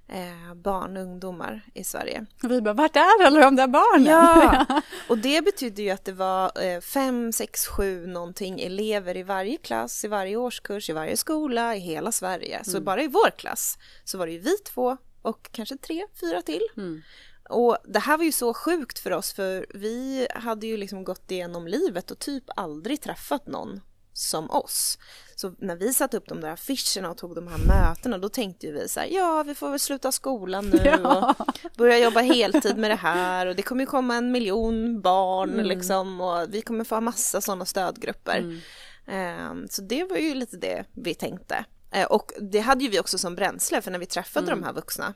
[0.08, 2.26] eh, barn och ungdomar i Sverige.
[2.42, 4.06] Och vi bara, vart är alla de där barnen?
[4.06, 4.66] Ja,
[5.08, 9.56] och det betyder ju att det var eh, fem, sex, sju någonting elever i varje
[9.56, 12.54] klass, i varje årskurs, i varje skola, i hela Sverige.
[12.54, 12.64] Mm.
[12.64, 16.42] Så bara i vår klass så var det ju vi två och kanske tre, fyra
[16.42, 16.62] till.
[16.76, 17.02] Mm.
[17.50, 21.30] Och det här var ju så sjukt för oss för vi hade ju liksom gått
[21.30, 23.80] igenom livet och typ aldrig träffat någon
[24.12, 24.98] som oss.
[25.36, 28.72] Så när vi satte upp de där affischerna och tog de här mötena då tänkte
[28.72, 31.34] vi så här, ja vi får väl sluta skolan nu ja.
[31.38, 35.50] och börja jobba heltid med det här och det kommer ju komma en miljon barn
[35.50, 35.66] mm.
[35.66, 38.38] liksom och vi kommer få ha massa sådana stödgrupper.
[38.38, 39.50] Mm.
[39.50, 41.64] Um, så det var ju lite det vi tänkte.
[41.96, 44.60] Uh, och det hade ju vi också som bränsle för när vi träffade mm.
[44.60, 45.14] de här vuxna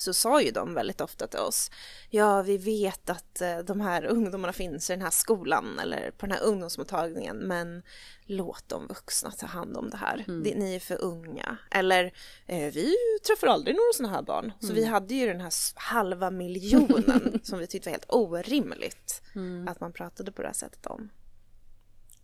[0.00, 1.70] så sa ju de väldigt ofta till oss,
[2.10, 6.26] ja vi vet att eh, de här ungdomarna finns i den här skolan eller på
[6.26, 7.82] den här ungdomsmottagningen men
[8.26, 10.58] låt de vuxna ta hand om det här, mm.
[10.58, 11.56] ni är för unga.
[11.70, 12.04] Eller
[12.46, 12.94] eh, vi
[13.26, 14.52] träffar aldrig några sådana här barn.
[14.60, 14.76] Så mm.
[14.76, 19.68] vi hade ju den här halva miljonen som vi tyckte var helt orimligt mm.
[19.68, 21.10] att man pratade på det här sättet om.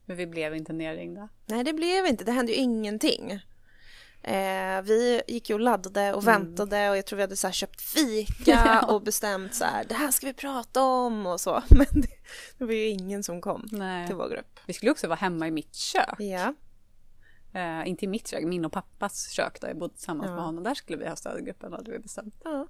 [0.04, 1.28] Men vi blev inte nerringda?
[1.46, 3.40] Nej det blev inte, det hände ju ingenting.
[4.26, 6.34] Eh, vi gick ju och laddade och mm.
[6.34, 10.10] väntade och jag tror vi hade så köpt fika och bestämt så här, det här
[10.10, 11.62] ska vi prata om och så.
[11.70, 12.08] Men det,
[12.58, 14.06] det var ju ingen som kom Nej.
[14.06, 14.60] till vår grupp.
[14.66, 16.14] Vi skulle också vara hemma i mitt kök.
[16.18, 16.54] Ja.
[17.52, 20.34] Eh, inte i mitt kök, min och pappas kök där jag bodde tillsammans ja.
[20.34, 20.64] med honom.
[20.64, 22.40] Där skulle vi ha stödgruppen hade vi bestämt.
[22.44, 22.66] Ja.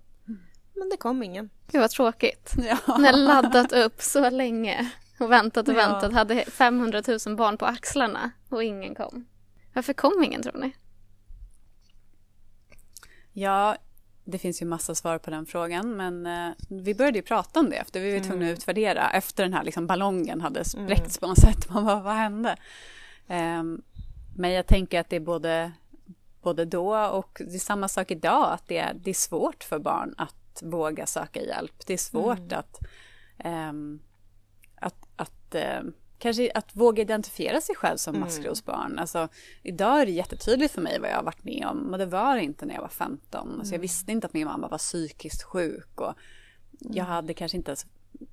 [0.74, 1.50] Men det kom ingen.
[1.66, 2.54] Det var tråkigt.
[2.86, 2.98] Ja.
[2.98, 4.90] När laddat upp så länge
[5.20, 5.88] och väntat och ja.
[5.88, 6.12] väntat.
[6.12, 9.26] Hade 500 000 barn på axlarna och ingen kom.
[9.74, 10.72] Varför kom ingen tror ni?
[13.38, 13.76] Ja,
[14.24, 17.70] det finns ju massa svar på den frågan, men eh, vi började ju prata om
[17.70, 18.52] det efter vi var tvungna mm.
[18.52, 21.20] att utvärdera efter den här liksom, ballongen hade spräckts mm.
[21.20, 21.70] på något sätt.
[21.70, 22.56] Man bara, vad hände?
[23.26, 23.82] Um,
[24.36, 25.72] men jag tänker att det är både,
[26.42, 29.78] både då och det är samma sak idag, att det är, det är svårt för
[29.78, 31.86] barn att våga söka hjälp.
[31.86, 32.58] Det är svårt mm.
[32.58, 32.78] att,
[33.70, 34.00] um,
[34.76, 38.26] att, att uh, kanske att våga identifiera sig själv som mm.
[38.26, 38.98] maskrosbarn.
[38.98, 39.28] Alltså,
[39.62, 42.36] idag är det jättetydligt för mig vad jag har varit med om, men det var
[42.36, 43.50] det inte när jag var 15.
[43.50, 43.80] Alltså, jag mm.
[43.80, 46.14] visste inte att min mamma var psykiskt sjuk och
[46.80, 47.06] jag mm.
[47.06, 47.86] hade kanske inte ens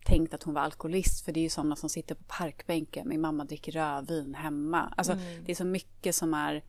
[0.06, 3.10] tänkt att hon var alkoholist, för det är ju sådana som sitter på parkbänken.
[3.10, 4.94] Min mamma dricker rödvin hemma.
[4.98, 5.44] Alltså, mm.
[5.46, 6.64] Det är så mycket som är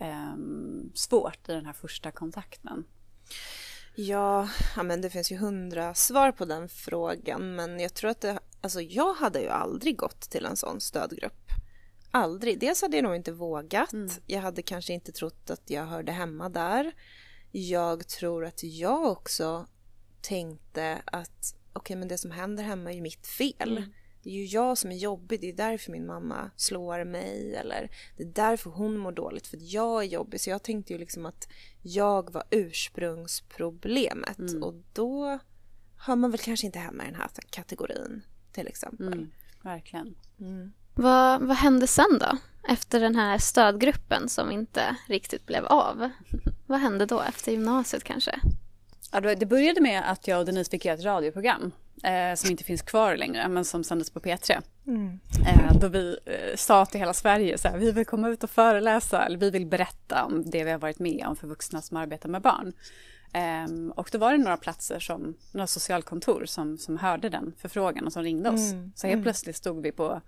[0.00, 2.84] um, svårt i den här första kontakten.
[3.94, 4.48] Ja,
[4.84, 8.80] men det finns ju hundra svar på den frågan, men jag tror att det Alltså
[8.80, 11.50] jag hade ju aldrig gått till en sån stödgrupp.
[12.10, 12.60] Aldrig.
[12.60, 13.92] Dels hade jag nog inte vågat.
[13.92, 14.10] Mm.
[14.26, 16.92] Jag hade kanske inte trott att jag hörde hemma där.
[17.52, 19.66] Jag tror att jag också
[20.20, 23.78] tänkte att okej okay, men det som händer hemma är ju mitt fel.
[23.78, 23.92] Mm.
[24.22, 27.90] Det är ju jag som är jobbig, det är därför min mamma slår mig eller
[28.16, 30.40] det är därför hon mår dåligt för att jag är jobbig.
[30.40, 31.48] Så jag tänkte ju liksom att
[31.82, 34.62] jag var ursprungsproblemet mm.
[34.62, 35.38] och då
[35.98, 38.22] hör man väl kanske inte hemma i den här kategorin
[38.56, 39.06] till exempel.
[39.06, 39.30] Mm,
[39.62, 40.14] verkligen.
[40.40, 40.72] Mm.
[40.94, 42.38] Vad, vad hände sen då?
[42.68, 46.10] Efter den här stödgruppen som inte riktigt blev av.
[46.66, 48.40] vad hände då efter gymnasiet kanske?
[49.12, 52.64] Ja, det började med att jag och Denise fick göra ett radioprogram eh, som inte
[52.64, 54.62] finns kvar längre, men som sändes på P3.
[54.86, 55.20] Mm.
[55.46, 58.50] Eh, då vi eh, sa till hela Sverige så här, vi vill komma ut och
[58.50, 61.96] föreläsa, eller vi vill berätta om det vi har varit med om för vuxna som
[61.96, 62.72] arbetar med barn.
[63.68, 68.06] Um, och då var det några platser, som, några socialkontor som, som hörde den förfrågan
[68.06, 68.72] och som ringde oss.
[68.72, 68.92] Mm.
[68.96, 69.22] Så helt mm.
[69.22, 70.20] plötsligt stod vi på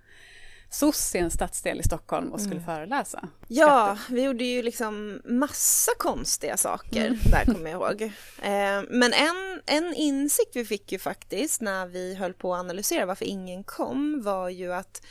[0.71, 2.67] SOS i en stadsdel i Stockholm och skulle mm.
[2.67, 3.29] föreläsa.
[3.49, 7.19] Ja, vi gjorde ju liksom massa konstiga saker mm.
[7.31, 8.03] där kommer jag ihåg.
[8.43, 13.07] Eh, men en, en insikt vi fick ju faktiskt när vi höll på att analysera
[13.07, 15.03] varför ingen kom var ju att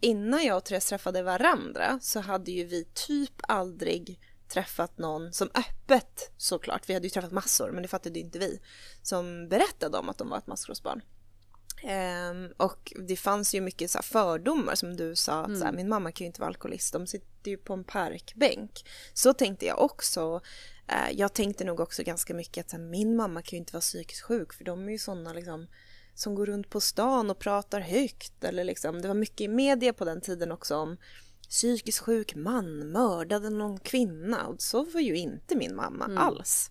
[0.00, 5.48] innan jag och Therese träffade varandra så hade ju vi typ aldrig träffat någon som
[5.54, 8.60] öppet såklart, vi hade ju träffat massor men det fattade ju inte vi,
[9.02, 11.02] som berättade om att de var ett maskrosbarn.
[11.84, 15.58] Um, och det fanns ju mycket så fördomar som du sa att mm.
[15.58, 15.76] så här, mm.
[15.76, 18.70] min mamma kan ju inte vara alkoholist, de sitter ju på en parkbänk.
[19.12, 20.40] Så tänkte jag också.
[20.92, 23.80] Uh, jag tänkte nog också ganska mycket att här, min mamma kan ju inte vara
[23.80, 25.66] psykiskt sjuk för de är ju sådana liksom
[26.14, 29.92] som går runt på stan och pratar högt eller liksom, det var mycket i media
[29.92, 30.96] på den tiden också om
[31.48, 36.18] psykiskt sjuk man mördade någon kvinna och så var ju inte min mamma mm.
[36.18, 36.70] alls.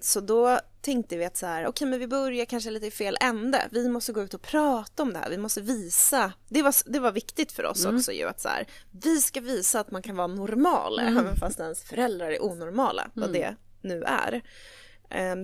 [0.00, 2.90] Så då tänkte vi att så här, okej okay, men vi börjar kanske lite i
[2.90, 3.68] fel ände.
[3.70, 5.30] Vi måste gå ut och prata om det här.
[5.30, 6.32] Vi måste visa.
[6.48, 7.96] Det var, det var viktigt för oss mm.
[7.96, 11.18] också ju att så här, vi ska visa att man kan vara normal mm.
[11.18, 13.40] även fast ens föräldrar är onormala, vad mm.
[13.40, 13.56] det
[13.88, 14.42] nu är.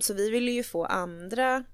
[0.01, 1.65] Så vi ville ju få andra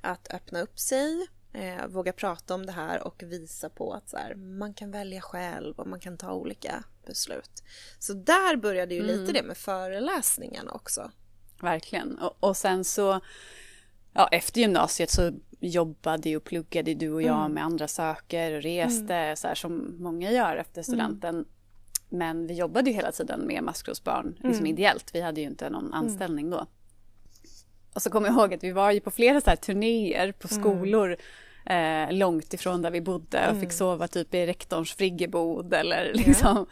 [0.00, 4.16] att öppna upp sig, eh, våga prata om det här och visa på att så
[4.16, 7.62] här, man kan välja själv och man kan ta olika beslut.
[7.98, 9.32] Så där började ju lite mm.
[9.32, 11.10] det med föreläsningarna också.
[11.60, 12.18] Verkligen.
[12.18, 13.20] Och, och sen så,
[14.12, 17.52] ja, efter gymnasiet så jobbade och pluggade du och jag mm.
[17.52, 19.36] med andra saker och reste mm.
[19.36, 20.84] så här som många gör efter mm.
[20.84, 21.34] studenten.
[21.34, 21.46] Mm.
[22.08, 24.66] Men vi jobbade ju hela tiden med maskrosbarn, liksom mm.
[24.66, 25.10] ideellt.
[25.14, 25.94] Vi hade ju inte någon mm.
[25.94, 26.66] anställning då.
[27.94, 30.48] Och så kommer jag ihåg att vi var ju på flera så här turnéer på
[30.48, 31.16] skolor
[31.66, 36.66] eh, långt ifrån där vi bodde och fick sova typ i rektorns friggebod eller liksom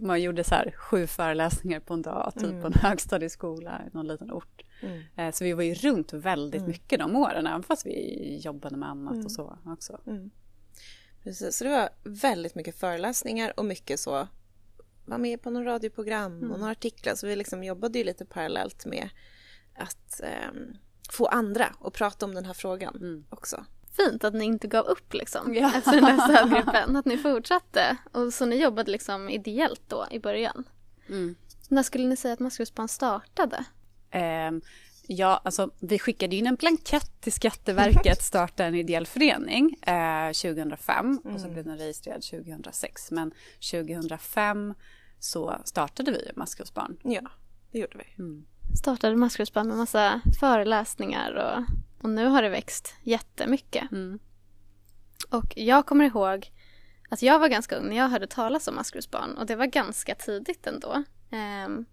[0.00, 2.60] man gjorde så här sju föreläsningar på en dag, typ mm.
[2.60, 4.62] på en högstadieskola i någon liten ort.
[4.82, 5.02] Mm.
[5.16, 6.70] Eh, så vi var ju runt väldigt mm.
[6.70, 9.24] mycket de åren, även fast vi jobbade med annat mm.
[9.24, 10.00] och så också.
[10.06, 10.30] Mm.
[11.22, 14.28] Precis, så det var väldigt mycket föreläsningar och mycket så,
[15.04, 16.60] var med på någon radioprogram och mm.
[16.60, 19.08] några artiklar, så vi liksom jobbade ju lite parallellt med
[19.74, 20.60] att eh,
[21.10, 23.64] få andra att prata om den här frågan också
[23.96, 25.72] fint att ni inte gav upp liksom ja.
[25.76, 26.96] efter den här stödgruppen.
[26.96, 27.96] Att ni fortsatte.
[28.12, 30.64] Och så ni jobbade liksom ideellt då i början.
[31.08, 31.34] Mm.
[31.68, 33.64] När skulle ni säga att Maskrosbarn startade?
[34.48, 34.60] Um,
[35.06, 41.06] ja, alltså vi skickade in en blankett till Skatteverket, starta en ideell förening eh, 2005
[41.06, 41.34] mm.
[41.34, 41.52] och så mm.
[41.52, 43.10] blev den registrerad 2006.
[43.10, 43.32] Men
[43.70, 44.74] 2005
[45.18, 46.96] så startade vi Maskrosbarn.
[47.02, 47.22] Ja,
[47.72, 48.22] det gjorde vi.
[48.22, 48.46] Mm.
[48.78, 51.64] Startade Maskrosbarn med massa föreläsningar och
[52.04, 53.92] och nu har det växt jättemycket.
[53.92, 54.18] Mm.
[55.30, 56.52] Och jag kommer ihåg
[57.08, 60.14] att jag var ganska ung när jag hörde talas om maskrosbarn och det var ganska
[60.14, 61.02] tidigt ändå.
[61.66, 61.86] Um,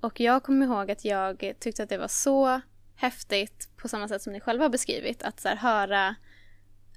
[0.00, 2.60] och jag kommer ihåg att jag tyckte att det var så
[2.96, 6.14] häftigt på samma sätt som ni själva har beskrivit att så här, höra,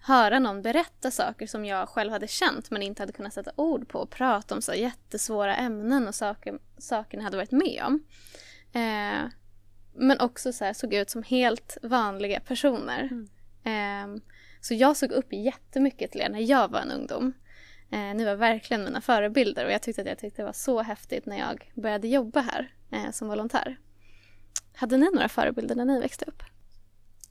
[0.01, 3.87] höra någon berätta saker som jag själv hade känt men inte hade kunnat sätta ord
[3.89, 8.03] på och prata om så jättesvåra ämnen och saker, saker ni hade varit med om.
[8.73, 9.29] Eh,
[9.95, 13.09] men också så här, såg ut som helt vanliga personer.
[13.63, 14.11] Mm.
[14.11, 14.21] Um,
[14.61, 17.33] så jag såg upp jättemycket till er när jag var en ungdom.
[17.93, 20.81] Uh, ni var verkligen mina förebilder och jag tyckte att jag tyckte det var så
[20.81, 23.77] häftigt när jag började jobba här uh, som volontär.
[24.75, 26.43] Hade ni några förebilder när ni växte upp?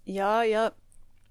[0.05, 0.73] Ja, jag,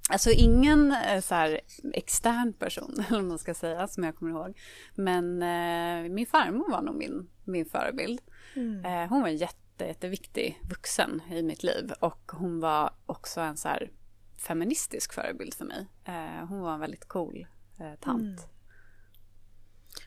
[0.09, 1.59] alltså ingen eh, så här,
[1.93, 4.57] extern person, eller man ska säga, som jag kommer ihåg.
[4.95, 8.21] Men eh, min farmor var nog min, min förebild.
[8.55, 8.85] Mm.
[8.85, 13.57] Eh, hon var jätte jätte, jätteviktig vuxen i mitt liv och hon var också en
[13.57, 13.91] så här
[14.37, 15.87] feministisk förebild för mig.
[16.05, 17.47] Eh, hon var en väldigt cool
[17.79, 18.39] eh, tant.
[18.39, 18.49] Mm.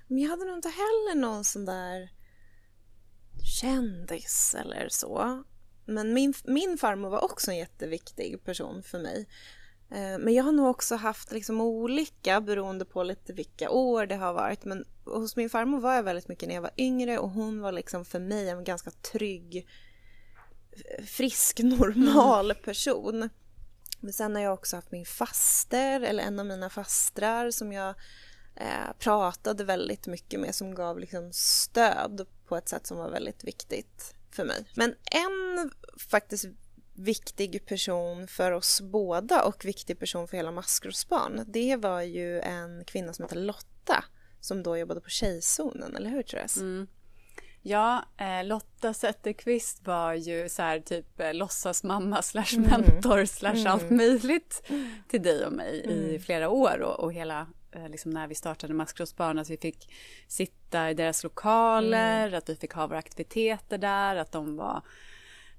[0.08, 2.10] Men jag hade nog inte heller någon sån där
[3.60, 5.44] kändis eller så.
[5.84, 9.28] Men min, min farmor var också en jätteviktig person för mig.
[9.90, 14.16] Eh, men jag har nog också haft liksom olika beroende på lite vilka år det
[14.16, 14.64] har varit.
[14.64, 17.72] Men hos min farmor var jag väldigt mycket när jag var yngre och hon var
[17.72, 19.66] liksom för mig en ganska trygg
[21.06, 23.28] frisk, normal person.
[24.00, 27.94] Men sen har jag också haft min faster, eller en av mina fastrar som jag
[28.56, 33.44] eh, pratade väldigt mycket med som gav liksom stöd på ett sätt som var väldigt
[33.44, 34.64] viktigt för mig.
[34.74, 35.70] Men en
[36.10, 36.44] faktiskt
[36.94, 42.84] viktig person för oss båda och viktig person för hela Maskrosbarn, det var ju en
[42.84, 44.04] kvinna som heter Lotta
[44.40, 46.56] som då jobbade på Tjejzonen, eller hur Therese?
[46.56, 46.86] Mm.
[47.68, 52.70] Ja, eh, Lotta Zetterqvist var ju så här typ eh, låtsasmamma slash mm.
[52.70, 53.66] mentor slash mm.
[53.66, 54.62] allt möjligt
[55.08, 56.14] till dig och mig mm.
[56.14, 59.92] i flera år och, och hela eh, liksom när vi startade Maskrosbarn, att vi fick
[60.28, 62.38] sitta i deras lokaler, mm.
[62.38, 64.82] att vi fick ha våra aktiviteter där, att de var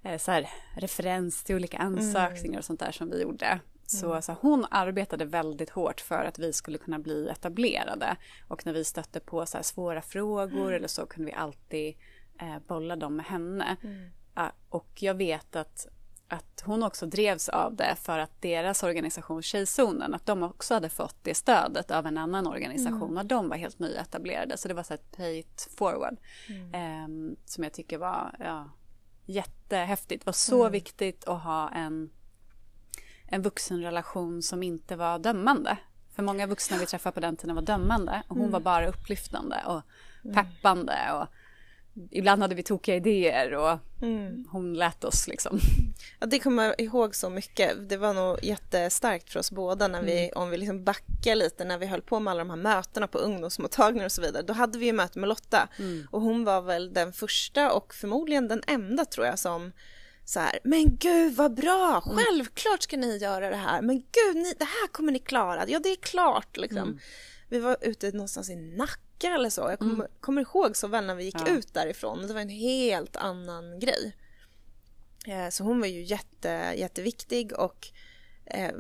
[0.04, 2.60] eh, så här, referens till olika ansökningar mm.
[2.60, 3.60] och sånt där som vi gjorde.
[3.90, 8.18] Så alltså, hon arbetade väldigt hårt för att vi skulle kunna bli etablerade.
[8.48, 10.74] Och när vi stötte på så svåra frågor mm.
[10.74, 11.96] eller så kunde vi alltid
[12.40, 13.78] eh, bolla dem med henne.
[13.84, 14.10] Mm.
[14.38, 15.88] Uh, och jag vet att,
[16.28, 20.90] att hon också drevs av det för att deras organisation Tjejzonen, att de också hade
[20.90, 23.18] fått det stödet av en annan organisation mm.
[23.18, 24.58] och de var helt nyetablerade.
[24.58, 26.18] Så det var så ett pay it forward
[26.74, 28.70] eh, som jag tycker var ja,
[29.26, 30.24] jättehäftigt.
[30.24, 30.72] Det var så mm.
[30.72, 32.10] viktigt att ha en
[33.28, 35.78] en vuxenrelation som inte var dömande.
[36.16, 38.52] För många vuxna vi träffade på den tiden var dömande och hon mm.
[38.52, 39.82] var bara upplyftande och
[40.24, 40.36] mm.
[40.36, 41.28] peppande och
[42.12, 44.46] ibland hade vi tokiga idéer och mm.
[44.52, 45.60] hon lät oss liksom.
[46.20, 47.90] Ja, det kommer jag ihåg så mycket.
[47.90, 50.32] Det var nog jättestarkt för oss båda när vi, mm.
[50.36, 53.18] om vi liksom backar lite, när vi höll på med alla de här mötena på
[53.18, 54.44] ungdomsmottagningar och så vidare.
[54.44, 56.08] Då hade vi ju möte med Lotta mm.
[56.12, 59.72] och hon var väl den första och förmodligen den enda tror jag som
[60.28, 62.18] så här, men gud vad bra, mm.
[62.18, 65.80] självklart ska ni göra det här, men gud, ni, det här kommer ni klara, ja
[65.80, 66.78] det är klart liksom.
[66.78, 67.00] Mm.
[67.50, 70.08] Vi var ute någonstans i Nacka eller så, jag kommer, mm.
[70.20, 71.48] kommer ihåg så väl när vi gick ja.
[71.48, 74.16] ut därifrån, det var en helt annan grej.
[75.28, 77.88] Eh, så hon var ju jätte, jätteviktig och
[78.46, 78.72] eh,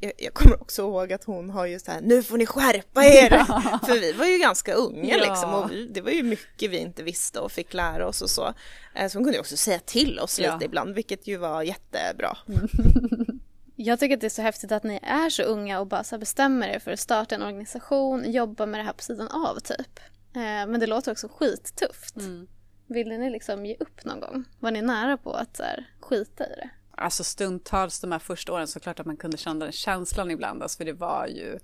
[0.00, 3.30] jag, kommer också ihåg att hon har ju så här, nu får ni skärpa er!
[3.48, 3.80] Ja.
[3.86, 5.24] För vi var ju ganska unga ja.
[5.24, 8.30] liksom och vi, det var ju mycket vi inte visste och fick lära oss och
[8.30, 8.54] så.
[8.94, 10.52] Eh, så hon kunde också säga till oss ja.
[10.52, 12.36] lite ibland, vilket ju var jättebra.
[13.78, 16.18] Jag tycker att det är så häftigt att ni är så unga och bara så
[16.18, 20.00] bestämmer er för att starta en organisation, jobba med det här på sidan av typ.
[20.34, 22.16] Eh, men det låter också skittufft.
[22.16, 22.46] Mm.
[22.86, 24.44] Ville ni liksom ge upp någon gång?
[24.60, 26.70] Var ni nära på att så här, skita i det?
[26.98, 30.62] Alltså stundtals de här första åren så klart att man kunde känna den känslan ibland,
[30.62, 31.58] alltså, för det var ju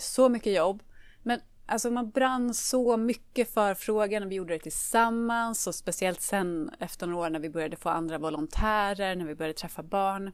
[0.00, 0.82] så mycket jobb.
[1.22, 6.20] Men alltså man brann så mycket för frågan och vi gjorde det tillsammans och speciellt
[6.20, 10.32] sen efter några år när vi började få andra volontärer, när vi började träffa barn.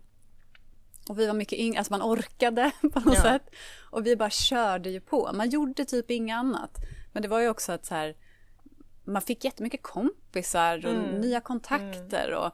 [1.09, 3.23] Och vi var mycket yngre, alltså man orkade på något ja.
[3.23, 3.43] sätt.
[3.91, 5.31] Och vi bara körde ju på.
[5.35, 6.77] Man gjorde typ inget annat.
[7.13, 8.17] Men det var ju också att så här,
[9.05, 11.21] man fick jättemycket kompisar och mm.
[11.21, 12.35] nya kontakter.
[12.35, 12.53] Och,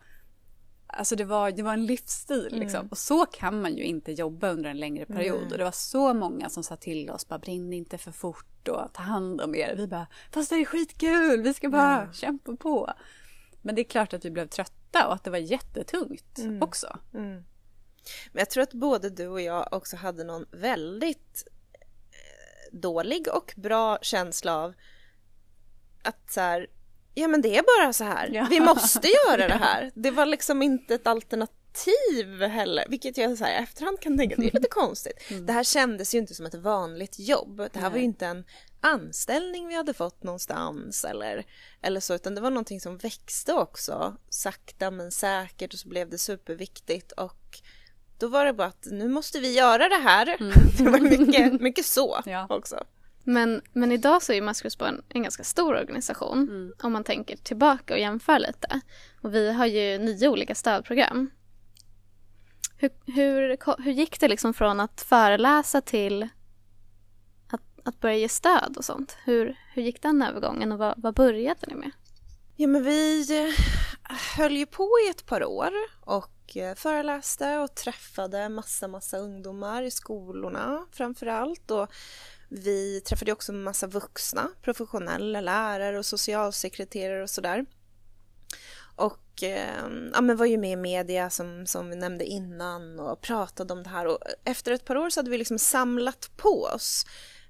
[0.97, 2.81] Alltså det var, det var en livsstil liksom.
[2.81, 2.89] Mm.
[2.89, 5.39] Och så kan man ju inte jobba under en längre period.
[5.39, 5.53] Mm.
[5.53, 8.93] Och det var så många som sa till oss, bara brinn inte för fort och
[8.93, 9.75] ta hand om er.
[9.77, 12.13] Vi bara, fast det är skitkul, vi ska bara mm.
[12.13, 12.93] kämpa på.
[13.63, 16.63] Men det är klart att vi blev trötta och att det var jättetungt mm.
[16.63, 16.99] också.
[17.15, 17.45] Mm.
[18.33, 21.45] Men jag tror att både du och jag också hade någon väldigt
[22.13, 24.75] eh, dålig och bra känsla av
[26.03, 26.67] att så här,
[27.15, 28.47] ja men det är bara så här, ja.
[28.51, 29.91] vi måste göra det här.
[29.95, 34.49] Det var liksom inte ett alternativ heller, vilket jag så här, efterhand kan tänka, det
[34.49, 35.31] är lite konstigt.
[35.31, 35.47] Mm.
[35.47, 37.91] Det här kändes ju inte som ett vanligt jobb, det här Nej.
[37.91, 38.45] var ju inte en
[38.81, 41.45] anställning vi hade fått någonstans eller,
[41.83, 46.11] eller så, utan det var någonting som växte också, sakta men säkert och så blev
[46.11, 47.61] det superviktigt och
[48.19, 50.37] då var det bara att nu måste vi göra det här.
[50.41, 50.53] Mm.
[50.79, 52.47] Det var mycket, mycket så ja.
[52.51, 52.85] också.
[53.25, 56.73] Men, men idag så är Maskrosbarn en ganska stor organisation mm.
[56.83, 58.81] om man tänker tillbaka och jämför lite.
[59.21, 61.31] Och vi har ju nio olika stödprogram.
[62.77, 66.29] Hur, hur, hur gick det liksom från att föreläsa till
[67.51, 69.17] att, att börja ge stöd och sånt?
[69.25, 71.91] Hur, hur gick den övergången och vad, vad började ni med?
[72.57, 73.55] Ja men vi eh,
[74.37, 79.83] höll ju på i ett par år och eh, föreläste och träffade massa massa ungdomar
[79.83, 81.93] i skolorna framför allt och
[82.55, 87.67] vi träffade också en massa vuxna, professionella lärare och socialsekreterare och sådär.
[88.97, 93.21] Och eh, ja, men var ju med i media som, som vi nämnde innan och
[93.21, 96.65] pratade om det här och efter ett par år så hade vi liksom samlat på
[96.65, 97.07] oss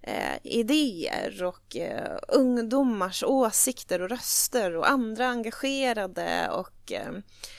[0.07, 7.13] eh, idéer och eh, ungdomars åsikter och röster och andra engagerade och eh,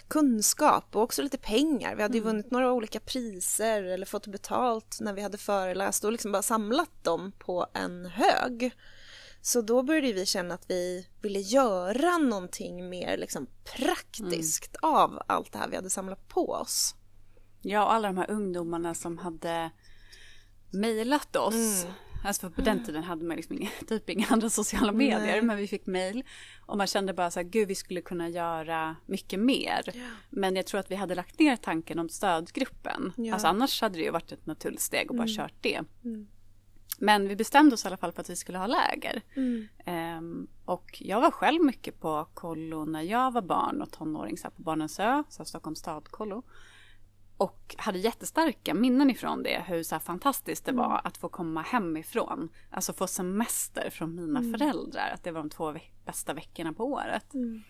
[0.07, 1.95] kunskap och också lite pengar.
[1.95, 2.33] Vi hade ju mm.
[2.33, 7.03] vunnit några olika priser eller fått betalt när vi hade föreläst och liksom bara samlat
[7.03, 8.71] dem på en hög.
[9.41, 14.95] Så då började vi känna att vi ville göra någonting mer liksom praktiskt mm.
[14.95, 16.95] av allt det här vi hade samlat på oss.
[17.61, 19.71] Ja, och alla de här ungdomarna som hade
[20.71, 21.83] mejlat oss.
[21.83, 21.93] Mm.
[22.25, 25.41] Alltså för på den tiden hade man liksom inga, typ inga andra sociala medier Nej.
[25.41, 26.23] men vi fick mejl.
[26.65, 29.81] Och man kände bara så här, gud vi skulle kunna göra mycket mer.
[29.93, 30.07] Ja.
[30.29, 33.13] Men jag tror att vi hade lagt ner tanken om stödgruppen.
[33.17, 33.33] Ja.
[33.33, 35.35] Alltså annars hade det ju varit ett naturligt steg och bara mm.
[35.35, 35.81] kört det.
[36.03, 36.27] Mm.
[36.99, 39.21] Men vi bestämde oss i alla fall för att vi skulle ha läger.
[39.35, 39.67] Mm.
[40.17, 44.49] Um, och jag var själv mycket på kollo när jag var barn och tonåring, så
[44.49, 46.43] på Barnens ö, så Stockholms stadkollo.
[47.37, 51.01] Och hade jättestarka minnen ifrån det, hur så fantastiskt det var mm.
[51.03, 52.49] att få komma hemifrån.
[52.69, 54.53] Alltså få semester från mina mm.
[54.53, 57.33] föräldrar, att det var de två ve bästa veckorna på året.
[57.33, 57.63] Mm.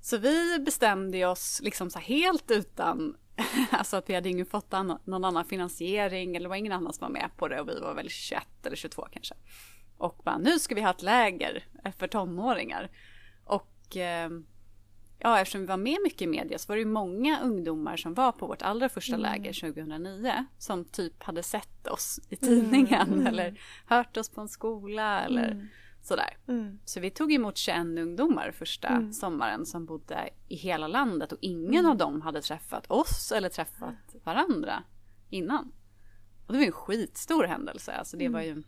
[0.00, 3.16] Så vi bestämde oss liksom så helt utan,
[3.70, 7.04] alltså att vi hade ingen fått annan, någon annan finansiering eller var ingen annan som
[7.04, 9.34] var med på det och vi var väl 21 eller 22 kanske.
[9.98, 11.64] Och bara, nu ska vi ha ett läger
[11.98, 12.90] för tonåringar.
[13.44, 14.30] Och eh,
[15.18, 18.14] ja, eftersom vi var med mycket i media så var det ju många ungdomar som
[18.14, 19.22] var på vårt allra första mm.
[19.22, 23.26] läger 2009 som typ hade sett oss i tidningen mm.
[23.26, 25.66] eller hört oss på en skola eller mm.
[26.02, 26.36] sådär.
[26.48, 26.78] Mm.
[26.84, 29.12] Så vi tog emot 21 ungdomar första mm.
[29.12, 31.90] sommaren som bodde i hela landet och ingen mm.
[31.90, 34.82] av dem hade träffat oss eller träffat varandra
[35.30, 35.72] innan.
[36.46, 37.92] Och det var ju en skitstor händelse.
[37.92, 38.62] Alltså det var ju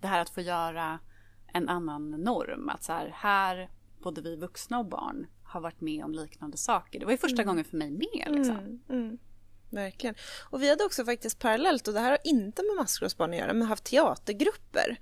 [0.00, 0.98] det här att få göra
[1.52, 2.68] en annan norm.
[2.68, 3.70] Att så här, här
[4.02, 6.98] både vi vuxna och barn har varit med om liknande saker.
[7.00, 7.46] Det var ju första mm.
[7.46, 8.26] gången för mig med.
[8.28, 8.56] Liksom.
[8.56, 9.18] Mm, mm.
[9.70, 10.14] Verkligen.
[10.50, 13.52] Och vi hade också faktiskt parallellt, och det här har inte med maskrosbarn att göra,
[13.52, 15.00] men haft teatergrupper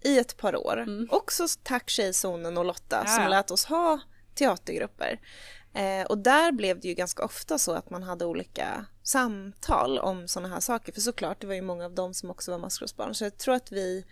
[0.00, 0.76] i ett par år.
[0.76, 1.08] Mm.
[1.10, 3.12] Också tack Tjejzonen och Lotta ja.
[3.12, 4.00] som lät oss ha
[4.34, 5.20] teatergrupper.
[5.72, 10.28] Eh, och där blev det ju ganska ofta så att man hade olika samtal om
[10.28, 10.92] sådana här saker.
[10.92, 13.14] För såklart, det var ju många av dem som också var maskrosbarn.
[13.14, 14.04] Så jag tror att vi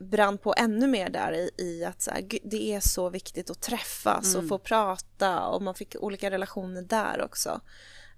[0.00, 3.60] brann på ännu mer där i, i att så här, det är så viktigt att
[3.60, 4.44] träffas mm.
[4.44, 7.60] och få prata och man fick olika relationer där också.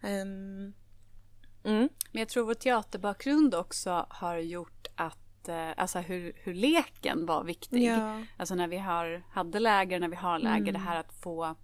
[0.03, 0.75] Um,
[1.65, 1.89] mm.
[2.13, 7.45] Men jag tror vår teaterbakgrund också har gjort att eh, Alltså hur, hur leken var
[7.45, 7.83] viktig.
[7.83, 8.23] Ja.
[8.37, 10.73] Alltså när vi har, hade läger, när vi har läger, mm.
[10.73, 11.57] det här att få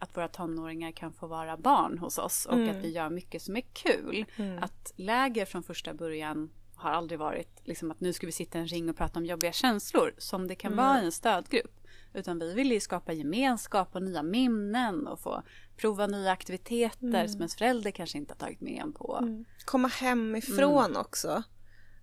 [0.00, 2.70] att våra tonåringar kan få vara barn hos oss och mm.
[2.70, 4.24] att vi gör mycket som är kul.
[4.36, 4.62] Mm.
[4.62, 8.60] Att läger från första början har aldrig varit liksom att nu ska vi sitta i
[8.60, 10.84] en ring och prata om jobbiga känslor som det kan mm.
[10.84, 11.74] vara i en stödgrupp.
[12.14, 15.42] Utan vi vill ju skapa gemenskap och nya minnen och få
[15.76, 17.28] prova nya aktiviteter mm.
[17.28, 19.18] som ens förälder kanske inte har tagit med en på.
[19.22, 19.44] Mm.
[19.64, 21.00] Komma hemifrån mm.
[21.00, 21.42] också.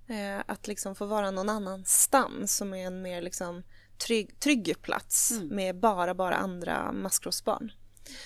[0.08, 3.64] Eh, att liksom få vara någon annanstans som är en mer liksom
[3.98, 5.48] trygg, trygg plats mm.
[5.48, 7.72] med bara, bara andra maskrosbarn.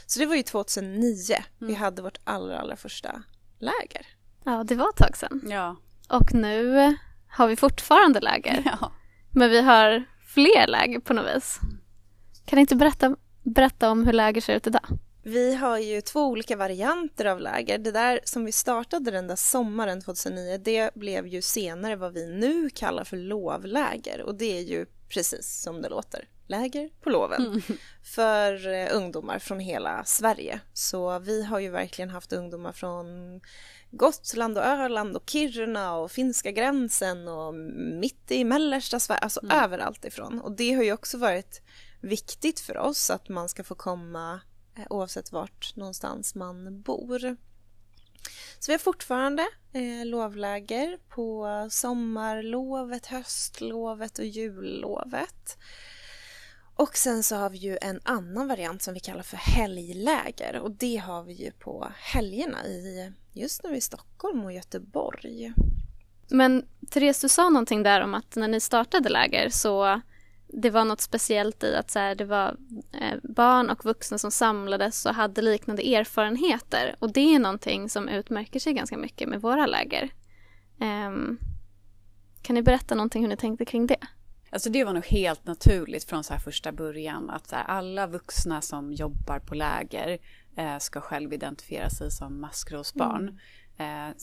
[0.06, 1.76] Så det var ju 2009 vi mm.
[1.76, 3.24] hade vårt allra, allra första
[3.60, 4.08] läger.
[4.44, 5.42] Ja, det var ett tag sedan.
[5.50, 5.76] Ja.
[6.10, 6.96] Och nu
[7.30, 8.62] har vi fortfarande läger.
[8.66, 8.92] Ja.
[9.32, 11.60] Men vi har fler läger på något vis.
[12.46, 14.86] Kan du inte berätta, berätta om hur läger ser ut idag?
[15.24, 17.78] Vi har ju två olika varianter av läger.
[17.78, 22.28] Det där som vi startade den där sommaren 2009, det blev ju senare vad vi
[22.28, 24.22] nu kallar för lovläger.
[24.22, 27.62] Och det är ju precis som det låter, läger på loven mm.
[28.04, 30.60] för eh, ungdomar från hela Sverige.
[30.74, 33.08] Så vi har ju verkligen haft ungdomar från
[33.92, 37.54] Gotland och Öland och Kiruna och finska gränsen och
[38.00, 39.64] mitt i mellersta Sverige, alltså mm.
[39.64, 40.42] överallt ifrån.
[40.42, 41.62] Och det har ju också varit
[42.02, 44.42] viktigt för oss att man ska få komma
[44.78, 47.38] eh, oavsett vart någonstans man bor.
[48.60, 55.58] Så vi har fortfarande eh, lovläger på sommarlovet, höstlovet och jullovet.
[56.80, 60.72] Och sen så har vi ju en annan variant som vi kallar för helgläger och
[60.72, 65.54] det har vi ju på helgerna i just nu i Stockholm och Göteborg.
[66.30, 70.02] Men Therese, du sa någonting där om att när ni startade läger så
[70.48, 72.58] det var något speciellt i att så här, det var
[73.02, 76.96] eh, barn och vuxna som samlades och hade liknande erfarenheter.
[77.00, 80.10] Och det är någonting som utmärker sig ganska mycket med våra läger.
[80.82, 81.40] Um,
[82.42, 84.08] kan ni berätta någonting hur ni tänkte kring det?
[84.52, 89.40] Alltså det var nog helt naturligt från så första början att alla vuxna som jobbar
[89.40, 90.18] på läger
[90.56, 93.40] eh, ska själv identifiera sig som maskrosbarn.
[93.78, 94.10] Mm.
[94.10, 94.16] Eh,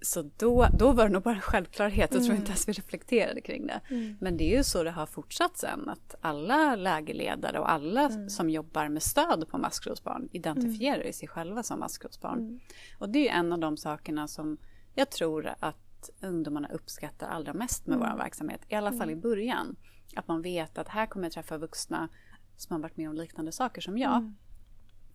[0.00, 2.10] så då, då var det nog bara en självklarhet.
[2.12, 2.36] Jag tror mm.
[2.36, 3.80] inte ens vi reflekterade kring det.
[3.90, 4.16] Mm.
[4.20, 8.30] Men det är ju så det har fortsatt sen att alla lägerledare och alla mm.
[8.30, 11.12] som jobbar med stöd på maskrosbarn identifierar mm.
[11.12, 12.38] sig själva som maskrosbarn.
[12.38, 12.60] Mm.
[12.98, 14.58] Och det är en av de sakerna som
[14.94, 15.76] jag tror att
[16.20, 18.10] ungdomarna uppskattar allra mest med mm.
[18.10, 18.60] vår verksamhet.
[18.68, 19.76] I alla fall i början.
[20.16, 22.08] Att man vet att här kommer jag träffa vuxna
[22.56, 24.32] som har varit med om liknande saker som jag.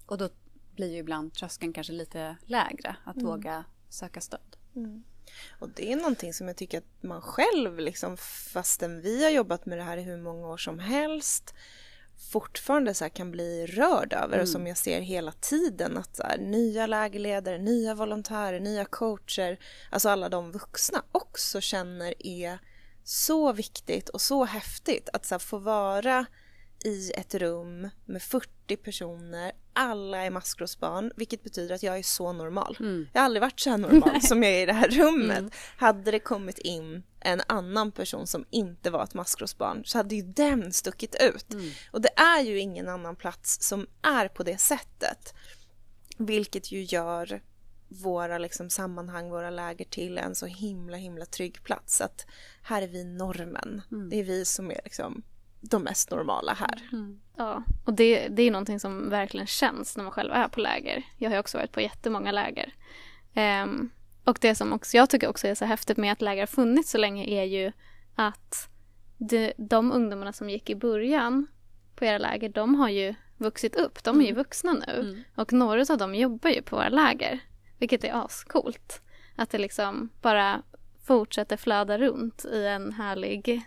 [0.05, 0.29] Och då
[0.75, 4.57] blir ju ibland tröskeln kanske lite lägre att våga söka stöd.
[4.75, 5.03] Mm.
[5.59, 8.17] Och det är någonting som jag tycker att man själv, liksom,
[8.53, 11.53] fastän vi har jobbat med det här i hur många år som helst,
[12.19, 14.41] fortfarande så kan bli rörd över mm.
[14.41, 19.59] och som jag ser hela tiden att så här, nya lägerledare, nya volontärer, nya coacher,
[19.89, 22.59] alltså alla de vuxna också känner är
[23.03, 26.25] så viktigt och så häftigt att så här, få vara
[26.85, 32.33] i ett rum med 40 personer, alla är maskrosbarn, vilket betyder att jag är så
[32.33, 32.77] normal.
[32.79, 33.07] Mm.
[33.13, 35.37] Jag har aldrig varit så här normal som jag är i det här rummet.
[35.37, 35.51] Mm.
[35.77, 40.21] Hade det kommit in en annan person som inte var ett maskrosbarn så hade ju
[40.21, 41.53] den stuckit ut.
[41.53, 41.69] Mm.
[41.91, 45.33] Och det är ju ingen annan plats som är på det sättet.
[46.17, 47.41] Vilket ju gör
[47.87, 52.01] våra liksom sammanhang, våra läger till en så himla himla trygg plats.
[52.01, 52.25] Att
[52.61, 53.81] här är vi normen.
[53.91, 54.09] Mm.
[54.09, 55.23] Det är vi som är liksom
[55.61, 56.89] de mest normala här.
[56.91, 57.19] Mm.
[57.35, 61.03] Ja, och det, det är någonting som verkligen känns när man själv är på läger.
[61.17, 62.73] Jag har ju också varit på jättemånga läger.
[63.35, 63.89] Um,
[64.23, 66.91] och det som också, jag tycker också är så häftigt med att läger har funnits
[66.91, 67.71] så länge är ju
[68.15, 68.69] att
[69.17, 71.47] det, de ungdomarna som gick i början
[71.95, 74.03] på era läger, de har ju vuxit upp.
[74.03, 74.37] De är ju mm.
[74.37, 74.99] vuxna nu.
[74.99, 75.23] Mm.
[75.35, 77.39] Och några av dem jobbar ju på våra läger.
[77.77, 79.01] Vilket är ascoolt.
[79.35, 80.61] Att det liksom bara
[81.03, 83.61] fortsätter flöda runt i en härlig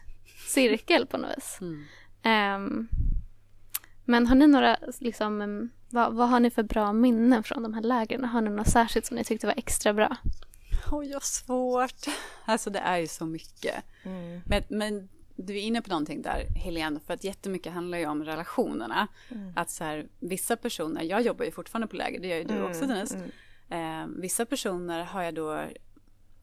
[0.47, 1.59] cirkel på något vis.
[1.61, 1.85] Mm.
[2.57, 2.89] Um,
[4.05, 7.83] men har ni några, liksom, vad, vad, har ni för bra minnen från de här
[7.83, 8.25] lägren?
[8.25, 10.17] Har ni något särskilt som ni tyckte var extra bra?
[10.91, 12.07] Oj, vad svårt.
[12.45, 13.85] Alltså det är ju så mycket.
[14.03, 14.41] Mm.
[14.47, 18.25] Men, men du är inne på någonting där, Helene, för att jättemycket handlar ju om
[18.25, 19.09] relationerna.
[19.29, 19.53] Mm.
[19.57, 22.55] Att så här, vissa personer, jag jobbar ju fortfarande på läger, det gör ju du
[22.55, 22.71] mm.
[22.71, 23.17] också Denise.
[23.17, 23.31] Mm.
[24.03, 25.65] Eh, vissa personer har jag då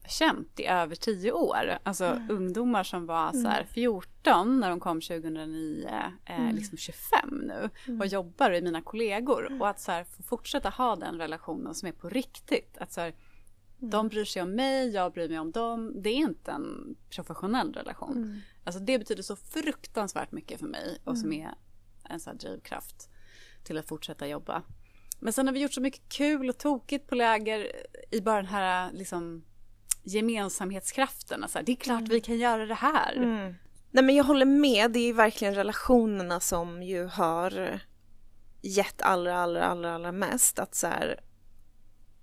[0.08, 1.78] känt i över tio år.
[1.82, 2.30] Alltså mm.
[2.30, 4.60] ungdomar som var så här 14 mm.
[4.60, 5.88] när de kom 2009,
[6.24, 6.54] eh, mm.
[6.54, 8.00] liksom 25 nu mm.
[8.00, 9.46] och jobbar i mina kollegor.
[9.46, 9.60] Mm.
[9.60, 12.78] Och att så här, få fortsätta ha den relationen som är på riktigt.
[12.78, 13.08] Att så här,
[13.78, 13.90] mm.
[13.90, 16.02] De bryr sig om mig, jag bryr mig om dem.
[16.02, 18.16] Det är inte en professionell relation.
[18.16, 18.40] Mm.
[18.64, 21.54] Alltså det betyder så fruktansvärt mycket för mig och som är
[22.04, 23.08] en så drivkraft
[23.64, 24.62] till att fortsätta jobba.
[25.20, 27.72] Men sen har vi gjort så mycket kul och tokigt på läger
[28.10, 29.44] i bara den här liksom
[30.02, 31.42] gemensamhetskraften.
[31.42, 32.10] Alltså, det är klart mm.
[32.10, 33.16] vi kan göra det här.
[33.16, 33.54] Mm.
[33.90, 37.80] Nej men jag håller med, det är verkligen relationerna som ju har
[38.62, 40.58] gett allra, allra, allra, allra mest.
[40.58, 41.20] Att så här,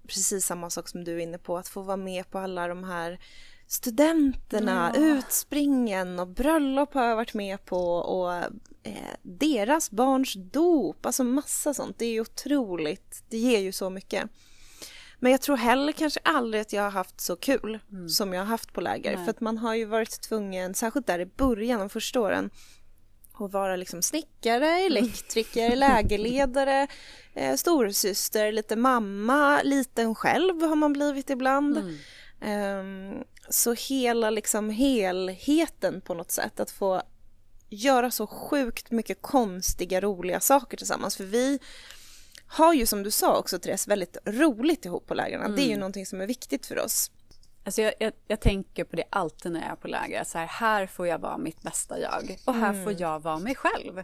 [0.07, 2.83] precis samma sak som du är inne på, att få vara med på alla de
[2.83, 3.19] här
[3.67, 5.01] studenterna, ja.
[5.01, 8.33] utspringen och bröllop har jag varit med på och
[8.83, 11.99] eh, deras barns dop, alltså massa sånt.
[11.99, 14.29] Det är otroligt, det ger ju så mycket.
[15.19, 18.09] Men jag tror heller kanske aldrig att jag har haft så kul mm.
[18.09, 19.15] som jag har haft på läger.
[19.15, 19.25] Nej.
[19.25, 22.49] För att man har ju varit tvungen, särskilt där i början, de första åren,
[23.33, 26.87] att vara liksom snickare, elektriker, lägerledare,
[27.33, 31.77] eh, storasyster, lite mamma, liten själv har man blivit ibland.
[31.77, 33.17] Mm.
[33.19, 37.01] Um, så hela liksom helheten på något sätt, att få
[37.69, 41.17] göra så sjukt mycket konstiga, roliga saker tillsammans.
[41.17, 41.59] För vi
[42.47, 45.41] har ju som du sa också Therese väldigt roligt ihop på lägren.
[45.41, 45.55] Mm.
[45.55, 45.79] Det är ju mm.
[45.79, 47.11] någonting som är viktigt för oss.
[47.63, 50.23] Alltså jag, jag, jag, tänker på det alltid när jag är på läger.
[50.23, 52.83] Så här, här får jag vara mitt bästa jag och här mm.
[52.83, 54.03] får jag vara mig själv.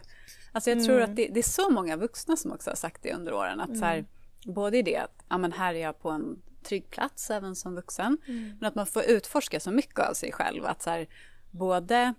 [0.52, 1.10] Alltså jag tror mm.
[1.10, 3.60] att det, det, är så många vuxna som också har sagt det under åren.
[3.60, 4.54] Att så här, mm.
[4.54, 7.74] både i det att ja, men här är jag på en trygg plats även som
[7.74, 8.18] vuxen.
[8.26, 8.56] Mm.
[8.60, 10.66] Men att man får utforska så mycket av sig själv.
[10.66, 11.08] Att så här,
[11.50, 12.14] både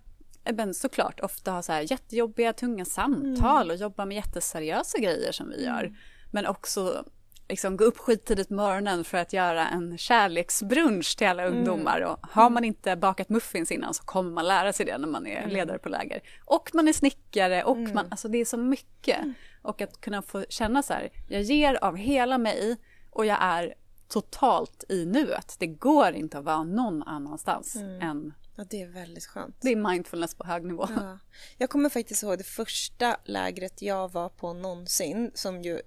[0.54, 5.50] men såklart ofta ha så här jättejobbiga, tunga samtal och jobba med jätteseriösa grejer som
[5.50, 5.94] vi gör.
[6.36, 7.06] Men också
[7.50, 11.58] liksom gå upp skittidigt på morgonen för att göra en kärleksbrunch till alla mm.
[11.58, 12.02] ungdomar.
[12.02, 15.28] Och har man inte bakat muffins innan så kommer man lära sig det när man
[15.28, 15.50] är mm.
[15.50, 16.22] ledare på läger.
[16.46, 17.94] Och man är snickare och mm.
[17.94, 19.20] man, alltså det är så mycket.
[19.20, 19.34] Mm.
[19.62, 22.78] Och att kunna få känna så här, jag ger av hela mig
[23.10, 23.74] och jag är
[24.08, 25.56] totalt i nuet.
[25.60, 28.02] Det går inte att vara någon annanstans mm.
[28.02, 29.56] än Ja, det är väldigt skönt.
[29.62, 30.88] Det är mindfulness på hög nivå.
[30.96, 31.20] Ja.
[31.58, 35.82] Jag kommer faktiskt ihåg det första lägret jag var på någonsin som ju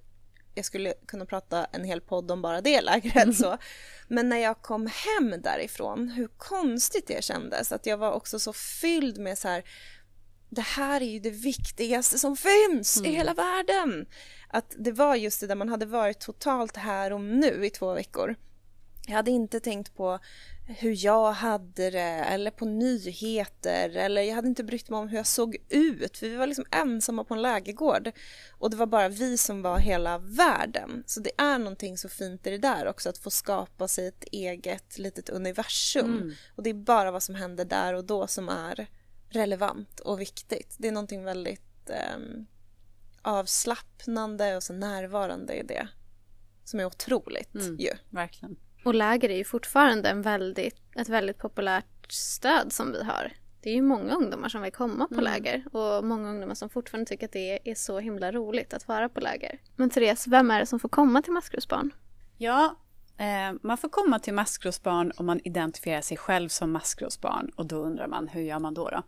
[0.59, 3.59] jag skulle kunna prata en hel podd om bara det lägret så.
[4.09, 7.73] Men när jag kom hem därifrån, hur konstigt det kändes.
[7.73, 9.65] Att jag var också så fylld med så här,
[10.49, 13.11] det här är ju det viktigaste som finns mm.
[13.11, 14.07] i hela världen.
[14.49, 17.95] Att det var just det där man hade varit totalt här och nu i två
[17.95, 18.37] veckor.
[19.09, 20.19] Jag hade inte tänkt på
[20.67, 25.17] hur jag hade det eller på nyheter eller jag hade inte brytt mig om hur
[25.17, 28.11] jag såg ut för vi var liksom ensamma på en lägergård
[28.59, 31.05] och det var bara vi som var hela världen.
[31.07, 34.25] Så det är någonting så fint i det där också att få skapa sig ett
[34.25, 36.35] eget litet universum mm.
[36.57, 38.87] och det är bara vad som händer där och då som är
[39.29, 40.77] relevant och viktigt.
[40.79, 42.19] Det är någonting väldigt eh,
[43.23, 45.89] avslappnande och så närvarande i det
[46.65, 47.91] som är otroligt mm, ju.
[48.11, 48.57] Verkligen.
[48.85, 53.33] Och läger är ju fortfarande en väldigt, ett väldigt populärt stöd som vi har.
[53.61, 55.24] Det är ju många ungdomar som vill komma på mm.
[55.24, 59.09] läger och många ungdomar som fortfarande tycker att det är så himla roligt att vara
[59.09, 59.59] på läger.
[59.76, 61.91] Men Therese, vem är det som får komma till maskrosbarn?
[62.37, 62.76] Ja,
[63.16, 67.76] eh, man får komma till maskrosbarn om man identifierar sig själv som maskrosbarn och då
[67.76, 68.89] undrar man hur gör man då?
[68.89, 69.03] då?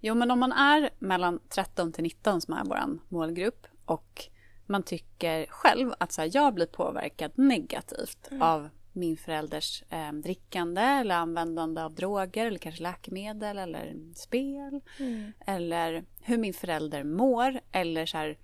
[0.00, 4.24] Jo, men om man är mellan 13 till 19 som är vår målgrupp och
[4.66, 8.42] man tycker själv att så här, jag blir påverkad negativt mm.
[8.42, 14.80] av min förälders eh, drickande eller användande av droger eller kanske läkemedel eller spel.
[14.98, 15.32] Mm.
[15.46, 18.38] Eller hur min förälder mår eller så här,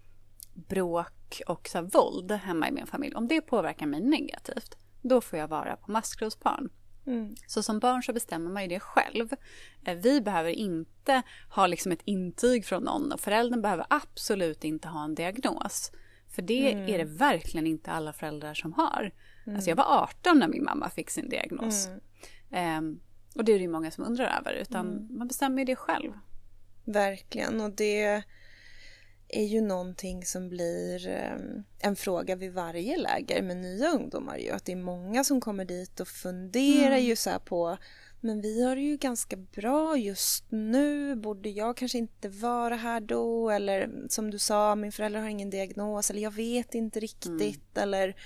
[0.55, 3.15] bråk och så här, våld hemma i min familj.
[3.15, 6.71] Om det påverkar mig negativt, då får jag vara på maskrosbarn.
[7.07, 7.35] Mm.
[7.47, 9.33] Så som barn så bestämmer man ju det själv.
[9.85, 14.89] Eh, vi behöver inte ha liksom ett intyg från någon och föräldern behöver absolut inte
[14.89, 15.93] ha en diagnos.
[16.35, 16.95] För det mm.
[16.95, 19.13] är det verkligen inte alla föräldrar som har.
[19.49, 19.57] Mm.
[19.57, 21.89] Alltså jag var 18 när min mamma fick sin diagnos.
[22.51, 22.79] Mm.
[22.79, 23.01] Um,
[23.35, 25.19] och det är det ju många som undrar över, utan mm.
[25.19, 26.13] man bestämmer ju det själv.
[26.85, 28.23] Verkligen, och det
[29.29, 34.51] är ju någonting som blir um, en fråga vid varje läger med nya ungdomar ju.
[34.51, 37.05] Att det är många som kommer dit och funderar mm.
[37.05, 37.79] ju så på
[38.21, 41.17] men vi har det ju ganska bra just nu.
[41.17, 43.51] Borde jag kanske inte vara här då?
[43.51, 46.11] Eller som du sa, min förälder har ingen diagnos.
[46.11, 47.77] Eller jag vet inte riktigt.
[47.77, 47.83] Mm.
[47.83, 48.17] Eller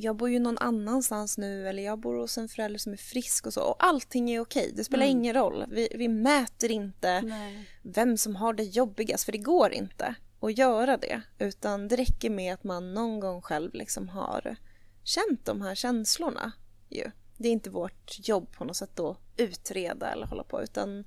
[0.00, 3.46] jag bor ju någon annanstans nu eller jag bor hos en förälder som är frisk
[3.46, 3.62] och så.
[3.62, 5.18] Och allting är okej, det spelar mm.
[5.18, 5.64] ingen roll.
[5.68, 7.68] Vi, vi mäter inte Nej.
[7.82, 11.22] vem som har det jobbigast, för det går inte att göra det.
[11.38, 14.56] Utan det räcker med att man någon gång själv liksom har
[15.04, 16.52] känt de här känslorna.
[16.88, 17.10] Ju.
[17.36, 21.04] Det är inte vårt jobb på något sätt att utreda eller hålla på, utan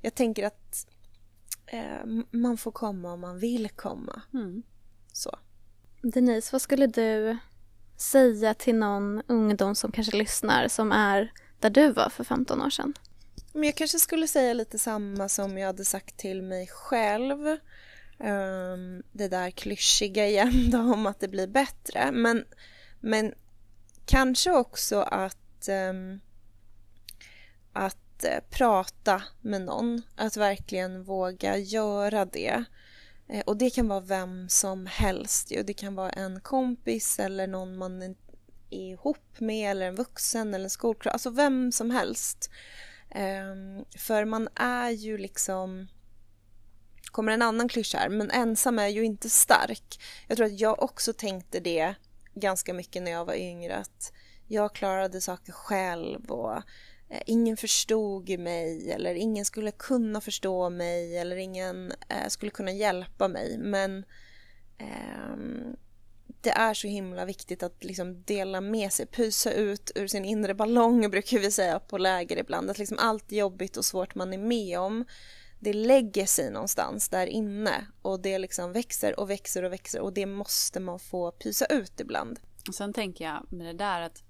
[0.00, 0.86] jag tänker att
[1.66, 4.22] eh, man får komma om man vill komma.
[4.34, 4.62] Mm.
[5.12, 5.38] Så.
[6.02, 7.38] Denise, vad skulle du
[8.02, 12.70] säga till någon ungdom som kanske lyssnar som är där du var för 15 år
[12.70, 12.94] sedan?
[13.52, 17.46] Men jag kanske skulle säga lite samma som jag hade sagt till mig själv.
[18.18, 22.12] Um, det där klyschiga igen då om att det blir bättre.
[22.12, 22.44] Men,
[23.00, 23.34] men
[24.06, 26.20] kanske också att, um,
[27.72, 30.02] att uh, prata med någon.
[30.16, 32.64] Att verkligen våga göra det.
[33.32, 35.52] Eh, och det kan vara vem som helst.
[35.64, 38.14] Det kan vara en kompis eller någon man är
[38.70, 41.12] ihop med eller en vuxen eller en skolklass.
[41.12, 42.50] Alltså vem som helst.
[43.10, 45.88] Ehm, för man är ju liksom
[47.04, 50.00] kommer en annan klyscha här, men ensam är ju inte stark.
[50.28, 51.94] Jag tror att jag också tänkte det
[52.34, 54.12] ganska mycket när jag var yngre att
[54.48, 56.62] jag klarade saker själv och
[57.12, 62.72] Eh, ingen förstod mig eller ingen skulle kunna förstå mig eller ingen eh, skulle kunna
[62.72, 63.58] hjälpa mig.
[63.58, 64.04] Men
[64.78, 65.36] eh,
[66.40, 70.54] det är så himla viktigt att liksom dela med sig, pysa ut ur sin inre
[70.54, 72.70] ballong brukar vi säga på läger ibland.
[72.70, 75.04] Att liksom allt jobbigt och svårt man är med om
[75.60, 80.12] det lägger sig någonstans där inne och det liksom växer och växer och växer och
[80.12, 82.40] det måste man få pysa ut ibland.
[82.68, 84.22] Och sen tänker jag med det där att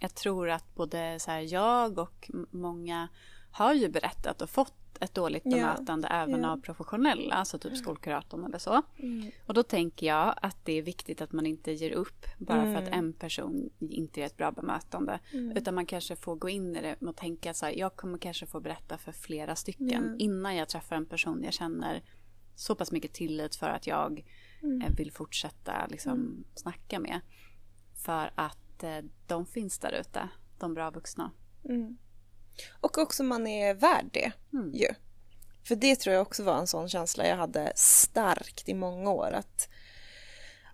[0.00, 3.08] jag tror att både så jag och många
[3.50, 6.16] har ju berättat och fått ett dåligt bemötande ja.
[6.16, 6.50] även ja.
[6.50, 8.82] av professionella, alltså typ skolkuratorn eller så.
[8.98, 9.30] Mm.
[9.46, 12.74] Och då tänker jag att det är viktigt att man inte ger upp bara mm.
[12.74, 12.98] för att mm.
[12.98, 15.18] en person inte ger ett bra bemötande.
[15.32, 15.56] Mm.
[15.56, 18.46] Utan man kanske får gå in i det och tänka så här, jag kommer kanske
[18.46, 22.02] få berätta för flera stycken innan jag träffar en person jag känner
[22.54, 24.24] så pass mycket tillit för att jag
[24.62, 24.82] mm.
[24.82, 26.44] eh, vill fortsätta liksom mm.
[26.54, 27.20] snacka med.
[28.04, 31.32] För att att eh, de finns där ute, de bra vuxna.
[31.64, 31.98] Mm.
[32.80, 34.74] Och också man är värd det mm.
[34.74, 34.88] ju.
[35.64, 39.32] För det tror jag också var en sån känsla jag hade starkt i många år.
[39.32, 39.68] Att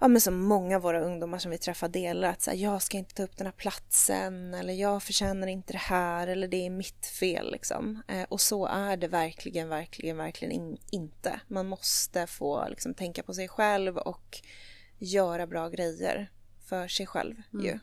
[0.01, 2.83] ja, men som många av våra ungdomar som vi träffar delar att så här, jag
[2.83, 6.67] ska inte ta upp den här platsen eller jag förtjänar inte det här eller det
[6.67, 8.03] är mitt fel liksom.
[8.09, 11.41] Eh, och så är det verkligen, verkligen, verkligen in, inte.
[11.49, 14.41] Man måste få liksom, tänka på sig själv och
[14.99, 16.31] göra bra grejer
[16.69, 17.67] för sig själv mm.
[17.67, 17.79] ju.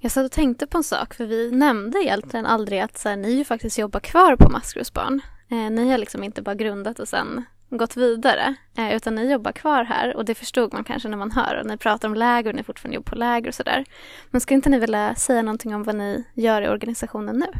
[0.00, 3.16] Jag satt och tänkte på en sak, för vi nämnde egentligen aldrig att så här,
[3.16, 5.20] ni ju faktiskt jobbar kvar på Maskrosbarn.
[5.50, 9.52] Eh, ni har liksom inte bara grundat och sen gått vidare, eh, utan ni jobbar
[9.52, 12.50] kvar här och det förstod man kanske när man hör och ni pratar om läger
[12.50, 13.84] och ni fortfarande jobbar på läger och sådär.
[14.30, 17.52] Men skulle inte ni vilja säga någonting om vad ni gör i organisationen nu?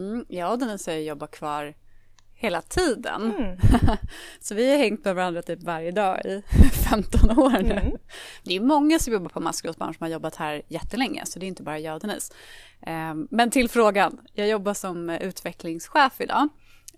[0.00, 1.74] Mm, ja, den säger jobba kvar
[2.40, 3.34] hela tiden.
[3.38, 3.58] Mm.
[4.40, 6.42] så vi har hängt med varandra typ varje dag i
[6.90, 7.72] 15 år nu.
[7.72, 7.96] Mm.
[8.42, 11.48] Det är många som jobbar på maskrosbarn som har jobbat här jättelänge, så det är
[11.48, 12.32] inte bara jag och Denise.
[12.82, 16.48] Ehm, men till frågan, jag jobbar som utvecklingschef idag.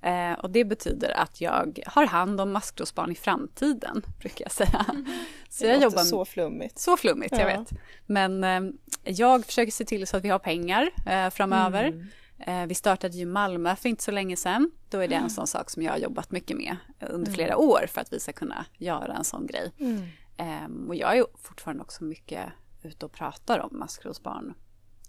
[0.02, 4.86] Ehm, och det betyder att jag har hand om maskrosbarn i framtiden, brukar jag säga.
[4.90, 5.06] Mm.
[5.48, 6.78] Så jag jobbar så flummigt.
[6.78, 7.70] Så flummigt, jag vet.
[8.06, 8.60] Men eh,
[9.04, 12.06] jag försöker se till så att vi har pengar eh, framöver.
[12.46, 12.62] Mm.
[12.62, 14.70] Eh, vi startade ju Malmö för inte så länge sedan.
[14.88, 17.86] Då är det en sån sak som jag har jobbat mycket med under flera år
[17.88, 19.72] för att vi ska kunna göra en sån grej.
[19.78, 20.02] Mm.
[20.36, 22.44] Ehm, och jag är fortfarande också mycket
[22.82, 24.54] ute och pratar om maskrosbarn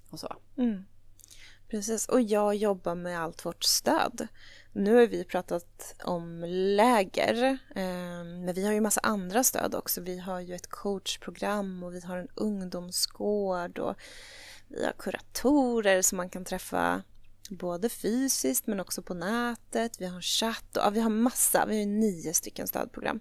[0.09, 0.35] och så.
[0.57, 0.83] Mm.
[1.67, 4.27] Precis, och jag jobbar med allt vårt stöd.
[4.71, 7.43] Nu har vi pratat om läger,
[7.75, 10.01] eh, men vi har ju massa andra stöd också.
[10.01, 13.95] Vi har ju ett coachprogram och vi har en ungdomsgård och
[14.67, 17.03] vi har kuratorer som man kan träffa
[17.49, 20.01] både fysiskt men också på nätet.
[20.01, 23.19] Vi har en chatt och ja, vi har massa, vi har nio stycken stödprogram.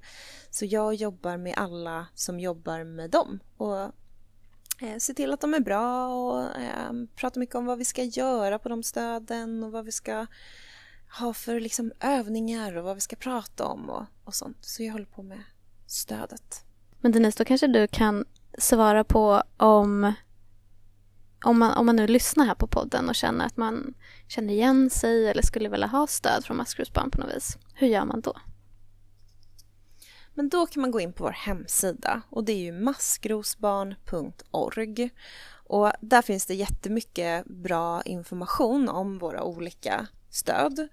[0.51, 3.81] Så jag jobbar med alla som jobbar med dem och
[4.81, 8.03] eh, ser till att de är bra och eh, pratar mycket om vad vi ska
[8.03, 10.27] göra på de stöden och vad vi ska
[11.19, 14.59] ha för liksom, övningar och vad vi ska prata om och, och sånt.
[14.61, 15.43] Så jag håller på med
[15.87, 16.65] stödet.
[17.01, 18.25] Men Denise, då kanske du kan
[18.59, 20.13] svara på om
[21.45, 23.95] om man, om man nu lyssnar här på podden och känner att man
[24.29, 27.59] känner igen sig eller skulle vilja ha stöd från maskrosbarn på något vis.
[27.75, 28.37] Hur gör man då?
[30.35, 35.11] Men då kan man gå in på vår hemsida och det är ju maskrosbarn.org.
[35.65, 40.89] Och där finns det jättemycket bra information om våra olika stöd.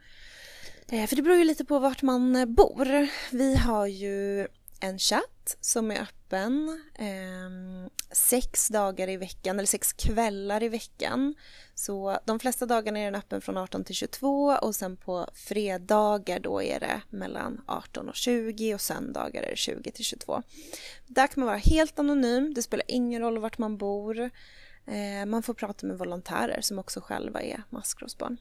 [0.88, 3.08] Eh, för det beror ju lite på vart man bor.
[3.32, 4.48] Vi har ju
[4.80, 11.36] en chatt som är öppen eh, sex dagar i veckan eller sex kvällar i veckan.
[11.76, 16.40] Så de flesta dagarna är den öppen från 18 till 22 och sen på fredagar
[16.40, 20.44] då är det mellan 18 och 20 och söndagar är det 20 till 22.
[21.08, 24.20] Där kan man vara helt anonym, det spelar ingen roll vart man bor.
[24.86, 28.38] Eh, man får prata med volontärer som också själva är maskrosbarn.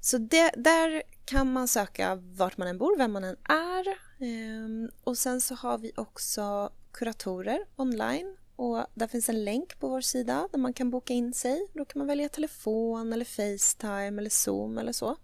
[0.00, 3.86] Så det, där kan man söka vart man än bor, vem man än är.
[4.20, 9.88] Ehm, och sen så har vi också kuratorer online och där finns en länk på
[9.88, 11.66] vår sida där man kan boka in sig.
[11.74, 15.16] Då kan man välja telefon eller Facetime eller Zoom eller så.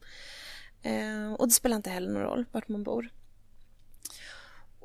[0.82, 3.10] Ehm, och det spelar inte heller någon roll vart man bor.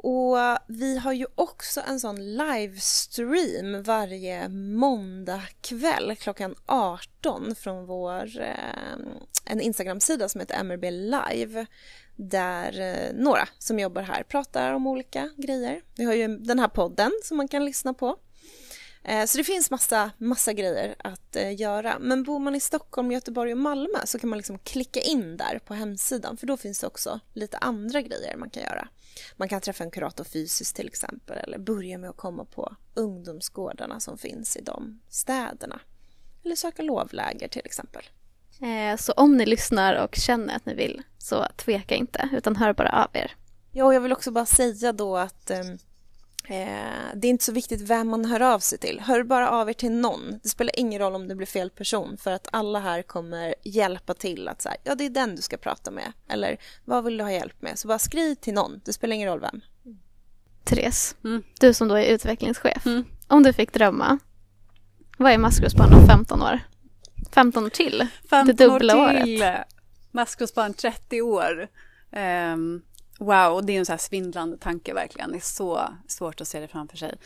[0.04, 0.38] Och
[0.68, 8.96] vi har ju också en sån livestream varje måndag kväll klockan 18 från vår eh,
[9.46, 11.66] en Instagram-sida som heter MRB Live
[12.16, 15.82] där eh, några som jobbar här pratar om olika grejer.
[15.96, 18.18] Vi har ju den här podden som man kan lyssna på.
[19.04, 21.98] Eh, så det finns massa, massa grejer att göra.
[22.00, 25.60] Men bor man i Stockholm, Göteborg och Malmö så kan man liksom klicka in där
[25.60, 28.88] på hemsidan för då finns det också lite andra grejer man kan göra.
[29.36, 34.00] Man kan träffa en kurator fysiskt till exempel eller börja med att komma på ungdomsgårdarna
[34.00, 35.80] som finns i de städerna.
[36.44, 38.04] Eller söka lovläger till exempel.
[38.62, 42.74] Eh, så om ni lyssnar och känner att ni vill så tveka inte utan hör
[42.74, 43.36] bara av er.
[43.72, 45.78] Ja, och jag vill också bara säga då att ehm, eh,
[47.14, 49.00] det är inte så viktigt vem man hör av sig till.
[49.00, 50.40] Hör bara av er till någon.
[50.44, 54.14] Det spelar ingen roll om det blir fel person för att alla här kommer hjälpa
[54.14, 57.24] till att säga ja det är den du ska prata med eller vad vill du
[57.24, 57.80] ha hjälp med?
[57.80, 58.82] Så bara skriv till någon.
[58.86, 59.62] Det spelar ingen roll vem.
[60.64, 61.44] Therese, Mm.
[61.60, 62.86] du som då är utvecklingschef.
[62.86, 63.06] Mm.
[63.28, 64.20] Om du fick drömma,
[65.18, 66.60] vad är maskrosbarn om 15 år?
[67.32, 68.08] 15 år till?
[68.30, 69.54] 15 Det dubbla år till.
[70.12, 71.68] Maskrosbarn 30 år.
[72.54, 72.82] Um,
[73.22, 75.32] wow, det är en så här svindlande tanke verkligen.
[75.32, 77.18] Det är så svårt att se det framför sig.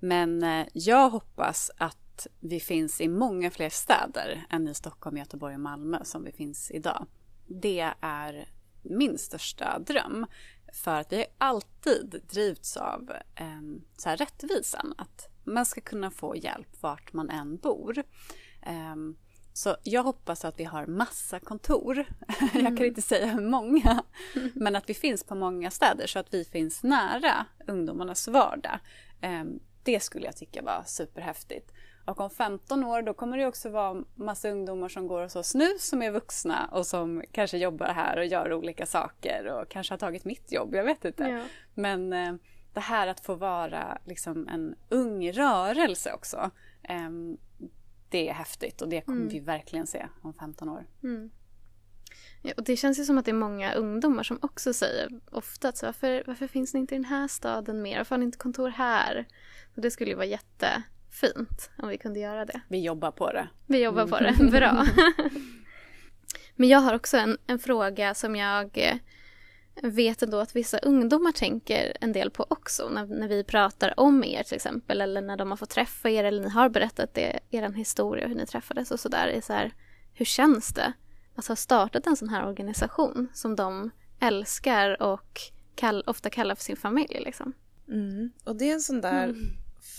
[0.00, 5.54] Men eh, jag hoppas att vi finns i många fler städer än i Stockholm, Göteborg
[5.54, 7.06] och Malmö som vi finns idag.
[7.46, 8.48] Det är
[8.82, 10.26] min största dröm.
[10.72, 13.60] För att vi har alltid drivits av eh,
[13.96, 14.94] så här rättvisan.
[14.98, 17.98] Att man ska kunna få hjälp vart man än bor.
[18.62, 18.96] Eh,
[19.56, 22.04] så jag hoppas att vi har massa kontor.
[22.54, 24.02] Jag kan inte säga hur många.
[24.54, 28.78] Men att vi finns på många städer så att vi finns nära ungdomarnas vardag.
[29.20, 31.72] Ehm, Det skulle jag tycka var superhäftigt.
[32.04, 35.54] Och om 15 år då kommer det också vara massa ungdomar som går hos oss
[35.54, 39.92] nu som är vuxna och som kanske jobbar här och gör olika saker och kanske
[39.92, 41.24] har tagit mitt jobb, jag vet inte.
[41.24, 41.40] Ja.
[41.74, 42.34] Men eh,
[42.72, 46.50] det här att få vara liksom en ung rörelse också.
[48.14, 50.86] Det är häftigt och det kommer vi verkligen se om 15 år.
[51.02, 51.30] Mm.
[52.42, 55.68] Ja, och det känns ju som att det är många ungdomar som också säger ofta
[55.68, 57.96] att så, varför, varför finns ni inte i den här staden mer?
[57.96, 59.26] Varför har ni inte kontor här?
[59.76, 62.60] Och det skulle ju vara jättefint om vi kunde göra det.
[62.68, 63.48] Vi jobbar på det.
[63.66, 64.86] Vi jobbar på det, bra.
[66.56, 68.96] Men jag har också en, en fråga som jag eh,
[69.82, 74.24] vet ändå att vissa ungdomar tänker en del på också när, när vi pratar om
[74.24, 77.40] er till exempel eller när de har fått träffa er eller ni har berättat det,
[77.50, 79.28] er historia hur ni träffades och sådär.
[79.28, 79.74] är så här,
[80.14, 80.92] Hur känns det
[81.34, 85.40] att ha startat en sån här organisation som de älskar och
[85.74, 87.22] kall, ofta kallar för sin familj?
[87.24, 87.52] Liksom?
[87.88, 88.32] Mm.
[88.44, 89.56] Och det är en sån där mm.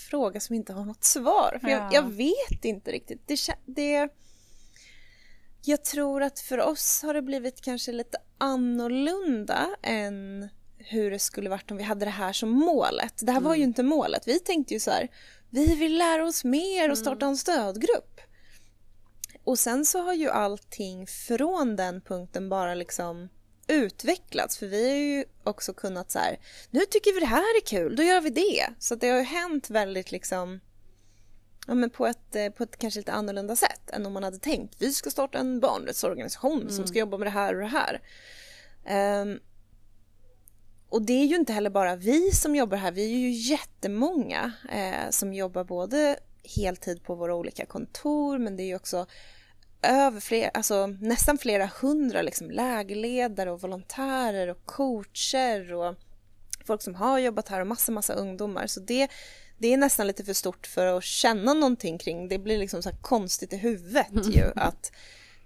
[0.10, 1.58] fråga som inte har något svar.
[1.62, 1.78] För ja.
[1.78, 3.28] jag, jag, vet inte riktigt.
[3.28, 4.10] Det, det,
[5.62, 11.50] jag tror att för oss har det blivit kanske lite annorlunda än hur det skulle
[11.50, 13.14] varit om vi hade det här som målet.
[13.22, 13.48] Det här mm.
[13.48, 13.70] var ju mm.
[13.70, 14.28] inte målet.
[14.28, 15.08] Vi tänkte ju så här,
[15.50, 17.30] vi vill lära oss mer och starta mm.
[17.30, 18.22] en stödgrupp.
[19.44, 23.30] Och sen så har ju allting från den punkten bara liksom
[23.68, 27.66] utvecklats för vi har ju också kunnat så här, nu tycker vi det här är
[27.66, 28.66] kul, då gör vi det.
[28.80, 30.60] Så det har ju hänt väldigt liksom
[31.66, 34.40] ja, men på, ett, eh, på ett kanske lite annorlunda sätt än om man hade
[34.40, 36.74] tänkt vi ska starta en barnrättsorganisation mm.
[36.74, 38.02] som ska jobba med det här och det här.
[39.22, 39.40] Um,
[40.90, 44.52] och det är ju inte heller bara vi som jobbar här, vi är ju jättemånga
[44.72, 46.20] eh, som jobbar både
[46.56, 49.06] heltid på våra olika kontor men det är ju också
[49.82, 55.96] över fler, alltså nästan flera hundra liksom lägerledare och volontärer och coacher och
[56.66, 58.68] folk som har jobbat här och massa, massa ungdomar.
[58.68, 59.12] Så det,
[59.58, 62.28] det är nästan lite för stort för att känna någonting kring.
[62.28, 64.92] Det blir liksom så konstigt i huvudet ju att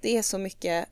[0.02, 0.90] det är så mycket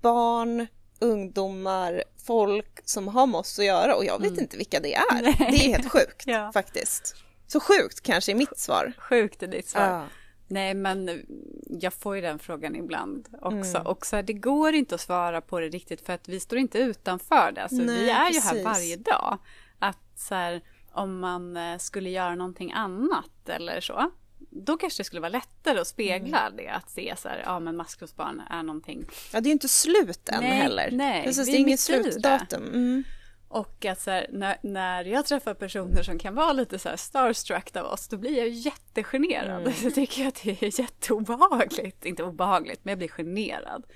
[0.00, 0.66] barn,
[0.98, 4.40] ungdomar, folk som har med oss att göra och jag vet mm.
[4.40, 5.22] inte vilka det är.
[5.22, 5.34] Nej.
[5.38, 6.50] Det är helt sjukt ja.
[6.52, 7.16] faktiskt.
[7.46, 8.92] Så sjukt kanske är mitt svar.
[8.98, 9.88] Sjukt är ditt svar.
[9.88, 10.04] Ja.
[10.48, 11.24] Nej, men
[11.66, 13.76] jag får ju den frågan ibland också.
[13.76, 13.86] Mm.
[13.86, 16.58] Och så här, det går inte att svara på det riktigt för att vi står
[16.58, 17.62] inte utanför det.
[17.62, 18.52] Alltså, Nej, vi är precis.
[18.52, 19.38] ju här varje dag.
[19.78, 20.62] Att så här,
[20.94, 24.10] om man eh, skulle göra någonting annat eller så,
[24.50, 26.56] då kanske det skulle vara lättare att spegla mm.
[26.56, 29.04] det, att se så här, ja men maskrosbarn är någonting.
[29.32, 30.90] Ja, det är ju inte slut än nej, heller.
[30.92, 32.66] Nej, Precis, det är inget slutdatum.
[32.66, 33.04] Mm.
[33.48, 36.96] Och att så här, när, när jag träffar personer som kan vara lite så här
[36.96, 39.60] starstruck av oss, då blir jag jättegenerad.
[39.60, 39.72] Mm.
[39.82, 42.04] Så tycker jag att det är jätteobehagligt.
[42.04, 43.86] Inte obehagligt, men jag blir generad.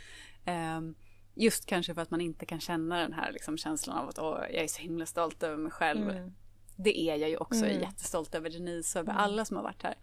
[0.47, 0.95] Um,
[1.35, 4.39] just kanske för att man inte kan känna den här liksom, känslan av att Åh,
[4.53, 6.11] jag är så himla stolt över mig själv.
[6.11, 6.35] Mm.
[6.79, 7.65] Det är jag ju också.
[7.65, 7.81] Mm.
[7.81, 9.25] jättestolt över Denise och över mm.
[9.25, 9.95] alla som har varit här.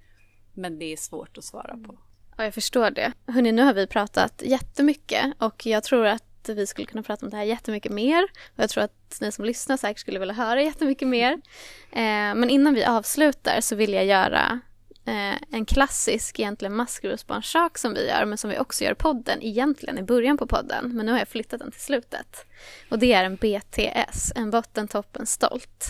[0.54, 1.98] Men det är svårt att svara på.
[2.38, 3.14] Ja, jag förstår det.
[3.28, 7.30] Hörni, nu har vi pratat jättemycket och jag tror att vi skulle kunna prata om
[7.30, 8.24] det här jättemycket mer.
[8.24, 11.42] Och jag tror att ni som lyssnar säkert skulle vilja höra jättemycket mer.
[11.92, 14.60] Eh, men innan vi avslutar så vill jag göra
[15.06, 19.42] eh, en klassisk egentligen maskrosbarnssak som vi gör men som vi också gör i podden
[19.42, 22.46] egentligen i början på podden men nu har jag flyttat den till slutet.
[22.90, 25.86] Och det är en BTS, en botten, toppen, stolt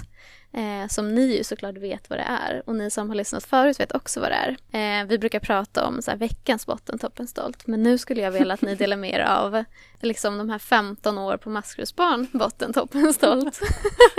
[0.55, 3.79] eh, som ni ju såklart vet vad det är och ni som har lyssnat förut
[3.79, 5.01] vet också vad det är.
[5.01, 8.31] Eh, vi brukar prata om så här, veckans botten, toppen, stolt men nu skulle jag
[8.31, 9.63] vilja att ni delar med er av
[10.01, 13.59] liksom de här 15 år på maskrosbarn, botten, toppen, stolt.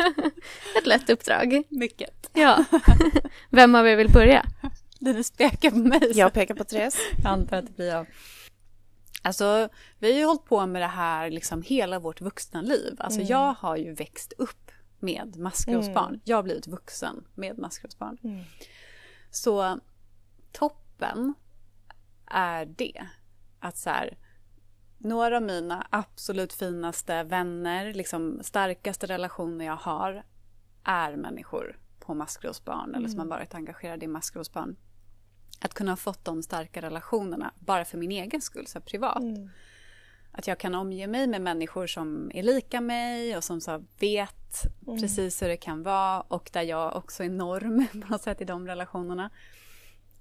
[0.79, 1.63] Ett lätt uppdrag.
[1.69, 2.31] Mycket.
[2.33, 2.65] Ja.
[3.51, 4.45] Vem av er vill börja?
[4.99, 6.11] Du pekar på mig.
[6.15, 6.99] Jag pekar på Therese.
[7.23, 8.07] Jag antar att det blir jag.
[9.23, 9.69] Alltså,
[9.99, 12.97] vi har ju hållit på med det här liksom hela vårt vuxna liv.
[12.99, 13.31] Alltså, mm.
[13.31, 14.66] jag har ju växt upp
[15.07, 16.09] med maskrosbarn.
[16.09, 16.21] Mm.
[16.25, 18.19] Jag har blivit vuxen med maskrosbarn.
[18.25, 18.45] Mm.
[19.31, 19.81] Så
[20.53, 21.35] toppen
[22.27, 23.07] är det.
[23.61, 24.19] Att så här,
[24.99, 30.25] några av mina absolut finaste vänner, liksom starkaste relationer jag har,
[30.85, 33.39] är människor på maskrosbarn eller som har mm.
[33.39, 34.77] varit engagerade i maskrosbarn.
[35.61, 39.23] Att kunna ha fått de starka relationerna bara för min egen skull, så privat.
[39.23, 39.51] Mm.
[40.37, 44.65] Att jag kan omge mig med människor som är lika mig och som så vet
[44.87, 45.01] mm.
[45.01, 48.45] precis hur det kan vara och där jag också är norm på något sätt i
[48.45, 49.31] de relationerna.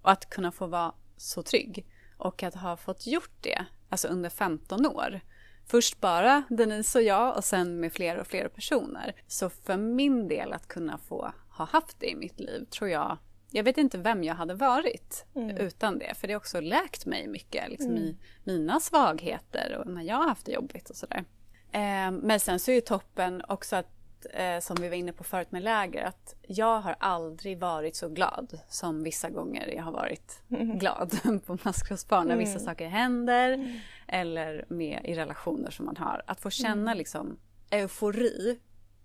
[0.02, 1.86] Och att kunna få vara så trygg.
[2.18, 5.20] Och att ha fått gjort det, alltså under 15 år.
[5.66, 9.16] Först bara Denise och jag och sen med fler och fler personer.
[9.28, 13.18] Så för min del att kunna få ha haft det i mitt liv tror jag
[13.56, 15.58] jag vet inte vem jag hade varit mm.
[15.58, 16.14] utan det.
[16.16, 18.04] För det har också läkt mig mycket liksom, mm.
[18.04, 21.24] i mina svagheter och när jag har haft det jobbigt och sådär.
[21.72, 25.24] Eh, men sen så är ju toppen också att, eh, som vi var inne på
[25.24, 29.92] förut med läger, att jag har aldrig varit så glad som vissa gånger jag har
[29.92, 30.80] varit mm.
[30.80, 32.66] glad på maskrosbarn när vissa mm.
[32.66, 33.78] saker händer mm.
[34.08, 36.24] eller med, i relationer som man har.
[36.28, 36.98] Att få känna mm.
[36.98, 37.38] liksom
[37.70, 38.60] eufori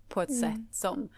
[0.09, 1.09] på ett sätt som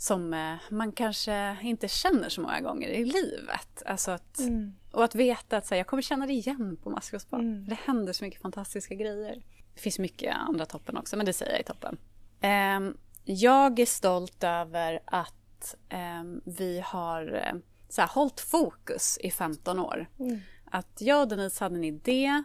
[0.00, 3.82] som eh, man kanske inte känner så många gånger i livet.
[3.86, 4.74] Alltså att, mm.
[4.92, 7.40] Och att veta att så här, jag kommer känna det igen på maskrosbarn.
[7.40, 7.68] Mm.
[7.68, 9.42] Det händer så mycket fantastiska grejer.
[9.74, 11.98] Det finns mycket andra toppen också, men det säger jag i toppen.
[12.42, 15.74] Um, jag är stolt över att
[16.20, 20.06] um, vi har uh, så här, hållit fokus i 15 år.
[20.18, 20.40] Mm.
[20.64, 22.44] Att jag och Denise hade en idé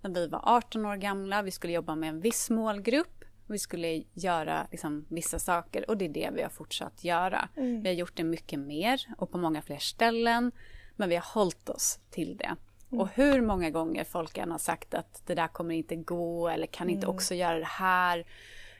[0.00, 1.42] när vi var 18 år gamla.
[1.42, 3.21] Vi skulle jobba med en viss målgrupp
[3.52, 7.48] vi skulle göra liksom, vissa saker och det är det vi har fortsatt göra.
[7.56, 7.82] Mm.
[7.82, 10.52] Vi har gjort det mycket mer och på många fler ställen.
[10.96, 12.56] Men vi har hållit oss till det.
[12.90, 13.00] Mm.
[13.00, 16.66] Och hur många gånger folk än har sagt att det där kommer inte gå eller
[16.66, 17.16] kan inte mm.
[17.16, 18.26] också göra det här.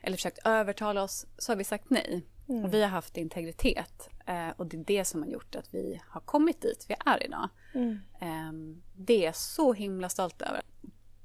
[0.03, 2.27] Eller försökt övertala oss så har vi sagt nej.
[2.49, 2.65] Mm.
[2.65, 6.01] Och vi har haft integritet eh, och det är det som har gjort att vi
[6.09, 7.49] har kommit dit vi är idag.
[7.75, 8.01] Mm.
[8.21, 8.53] Eh,
[8.97, 10.63] det är jag så himla stolt över.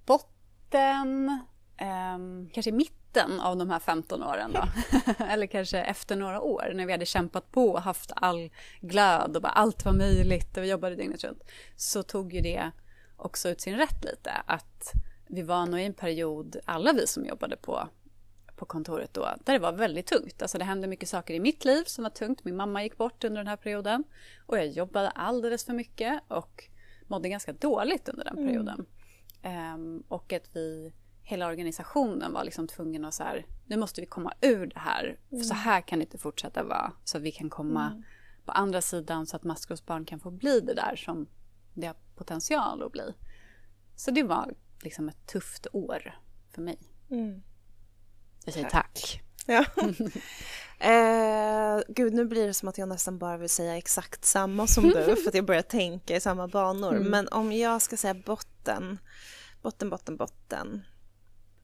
[0.05, 1.39] Botten,
[1.77, 2.17] eh,
[2.53, 3.06] kanske mitten
[3.39, 4.63] av de här 15 åren då.
[5.25, 8.49] Eller kanske efter några år när vi hade kämpat på och haft all
[8.81, 11.43] glöd och bara allt var möjligt och vi jobbade dygnet runt.
[11.75, 12.71] Så tog ju det
[13.17, 14.31] också ut sin rätt lite.
[14.45, 14.93] Att
[15.27, 17.87] vi var nog i en period, alla vi som jobbade på
[18.57, 20.41] på kontoret då, där det var väldigt tungt.
[20.41, 22.43] Alltså det hände mycket saker i mitt liv som var tungt.
[22.43, 24.03] Min mamma gick bort under den här perioden
[24.45, 26.69] och jag jobbade alldeles för mycket och
[27.07, 28.47] mådde ganska dåligt under den mm.
[28.47, 28.85] perioden.
[29.41, 29.73] Mm.
[29.73, 30.93] Um, och att vi,
[31.27, 35.03] hela organisationen var liksom tvungen att så här, nu måste vi komma ur det här.
[35.03, 35.43] Mm.
[35.43, 36.91] För så här kan det inte fortsätta vara.
[37.03, 38.03] Så att vi kan komma mm.
[38.45, 41.27] på andra sidan så att maskrosbarn kan få bli det där som
[41.73, 43.13] det har potential att bli.
[43.95, 44.53] Så det var
[44.83, 46.19] liksom ett tufft år
[46.51, 46.79] för mig.
[47.09, 47.43] Mm.
[48.45, 49.21] Jag säger tack.
[49.45, 49.65] Ja.
[50.87, 54.83] eh, gud, nu blir det som att jag nästan bara vill säga exakt samma som
[54.83, 56.95] du för att jag börjar tänka i samma banor.
[56.95, 57.07] Mm.
[57.07, 58.99] Men om jag ska säga botten,
[59.61, 60.83] botten, botten, botten.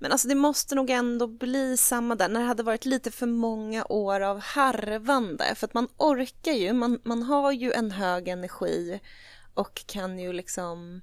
[0.04, 3.28] Men alltså det måste nog ändå bli samma där, när det hade varit lite för
[3.28, 5.56] många år av harvande.
[5.56, 9.00] För att man orkar ju, man, man har ju en hög energi
[9.54, 11.02] och kan ju liksom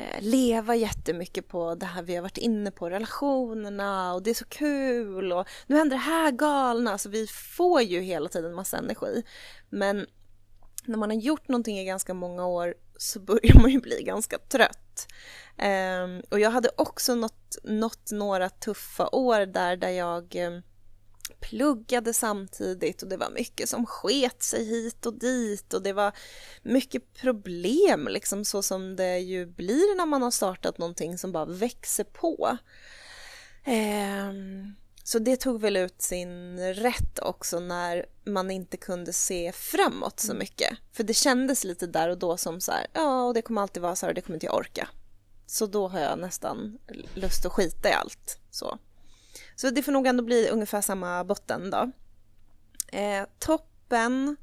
[0.00, 4.34] Eh, leva jättemycket på det här vi har varit inne på, relationerna och det är
[4.34, 6.92] så kul och nu händer det här galna.
[6.92, 9.22] Alltså vi får ju hela tiden massa energi.
[9.68, 10.06] Men
[10.84, 14.38] när man har gjort någonting i ganska många år så börjar man ju bli ganska
[14.38, 15.08] trött.
[15.58, 20.62] Um, och jag hade också nått, nått några tuffa år där, där jag um,
[21.40, 26.12] pluggade samtidigt och det var mycket som sket sig hit och dit och det var
[26.62, 31.44] mycket problem liksom så som det ju blir när man har startat någonting som bara
[31.44, 32.58] växer på.
[33.66, 34.74] Um,
[35.08, 40.32] så det tog väl ut sin rätt också när man inte kunde se framåt så
[40.32, 40.38] mm.
[40.38, 40.78] mycket.
[40.92, 43.82] För det kändes lite där och då som så här, ja och det kommer alltid
[43.82, 44.88] vara så här och det kommer inte jag orka.
[45.46, 46.78] Så då har jag nästan
[47.14, 48.40] lust att skita i allt.
[48.50, 48.78] Så.
[49.56, 51.90] Så det får nog ändå bli ungefär samma botten då.
[52.98, 54.36] Eh, toppen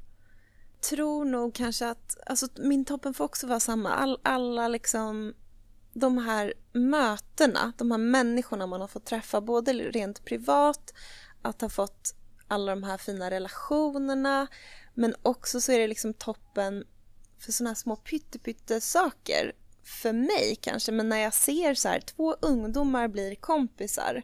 [0.80, 3.90] tror nog kanske att, alltså min toppen får också vara samma.
[3.90, 5.34] All, alla liksom
[6.00, 10.94] de här mötena, de här människorna man har fått träffa, både rent privat,
[11.42, 12.14] att ha fått
[12.48, 14.46] alla de här fina relationerna,
[14.94, 16.84] men också så är det liksom toppen
[17.38, 17.96] för sådana här små
[18.42, 19.52] pyttesaker
[19.84, 24.22] för mig kanske, men när jag ser så här, två ungdomar blir kompisar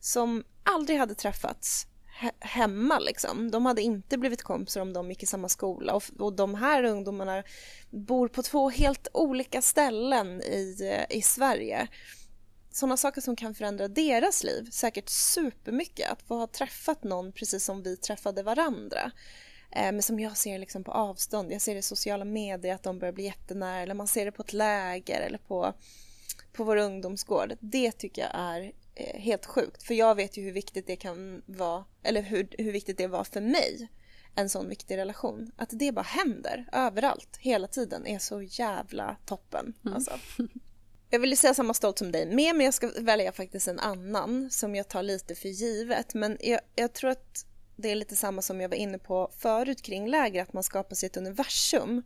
[0.00, 1.86] som aldrig hade träffats
[2.18, 3.50] he hemma liksom.
[3.50, 6.84] De hade inte blivit kompisar om de gick i samma skola och, och de här
[6.84, 7.42] ungdomarna
[7.90, 11.88] bor på två helt olika ställen i, i Sverige.
[12.70, 16.10] Sådana saker som kan förändra deras liv säkert supermycket.
[16.10, 19.10] Att få ha träffat någon precis som vi träffade varandra.
[19.70, 21.52] Eh, men som jag ser liksom på avstånd.
[21.52, 24.32] Jag ser det i sociala medier att de börjar bli jättenära eller man ser det
[24.32, 25.72] på ett läger eller på,
[26.52, 27.52] på vår ungdomsgård.
[27.60, 29.82] Det tycker jag är helt sjukt.
[29.82, 33.24] För jag vet ju hur viktigt det kan vara, eller hur, hur viktigt det var
[33.24, 33.88] för mig,
[34.34, 35.50] en sån viktig relation.
[35.56, 39.74] Att det bara händer överallt, hela tiden, är så jävla toppen.
[39.84, 39.94] Mm.
[39.94, 40.18] Alltså.
[41.10, 44.50] Jag vill säga samma stolt som dig med, men jag ska välja faktiskt en annan
[44.50, 46.14] som jag tar lite för givet.
[46.14, 49.82] Men jag, jag tror att det är lite samma som jag var inne på förut
[49.82, 52.02] kring läger, att man skapar sitt universum.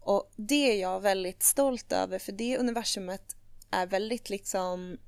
[0.00, 3.36] Och det är jag väldigt stolt över, för det universumet
[3.70, 4.98] är väldigt liksom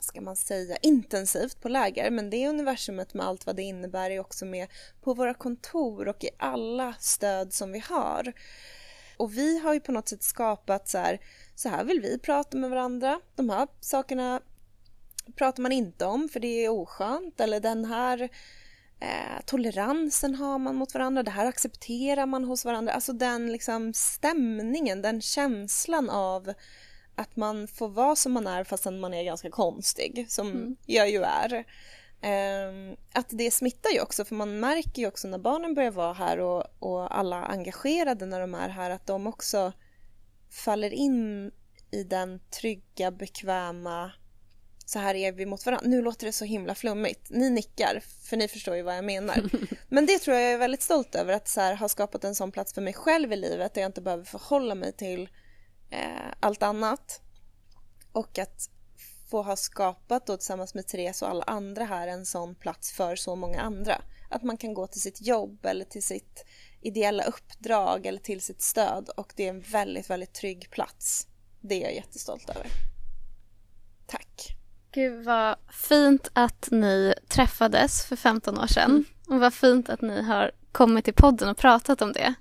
[0.00, 4.20] ska man säga, intensivt på läger men det universumet med allt vad det innebär är
[4.20, 4.68] också med
[5.02, 8.32] på våra kontor och i alla stöd som vi har.
[9.16, 11.20] Och vi har ju på något sätt skapat så här,
[11.54, 13.20] så här vill vi prata med varandra.
[13.34, 14.40] De här sakerna
[15.34, 18.28] pratar man inte om för det är oskönt eller den här
[19.00, 22.92] eh, toleransen har man mot varandra, det här accepterar man hos varandra.
[22.92, 26.52] Alltså den liksom stämningen, den känslan av
[27.16, 30.76] att man får vara som man är fastän man är ganska konstig, som mm.
[30.86, 31.64] jag ju är.
[32.22, 36.12] Um, att det smittar ju också, för man märker ju också när barnen börjar vara
[36.12, 39.72] här och, och alla engagerade när de är här, att de också
[40.50, 41.50] faller in
[41.90, 44.12] i den trygga, bekväma
[44.86, 45.88] så här är vi mot varandra.
[45.88, 47.30] Nu låter det så himla flummigt.
[47.30, 49.50] Ni nickar, för ni förstår ju vad jag menar.
[49.88, 52.34] Men det tror jag jag är väldigt stolt över, att så här, ha skapat en
[52.34, 55.28] sån plats för mig själv i livet där jag inte behöver förhålla mig till
[55.90, 57.20] eh, allt annat.
[58.12, 58.70] Och att
[59.30, 63.16] få ha skapat då tillsammans med Therese och alla andra här en sån plats för
[63.16, 64.02] så många andra.
[64.30, 66.44] Att man kan gå till sitt jobb eller till sitt
[66.80, 71.26] ideella uppdrag eller till sitt stöd och det är en väldigt, väldigt trygg plats.
[71.60, 72.66] Det är jag jättestolt över.
[74.06, 74.56] Tack!
[74.90, 79.04] Gud vad fint att ni träffades för 15 år sedan.
[79.28, 82.34] Och vad fint att ni har kommit till podden och pratat om det.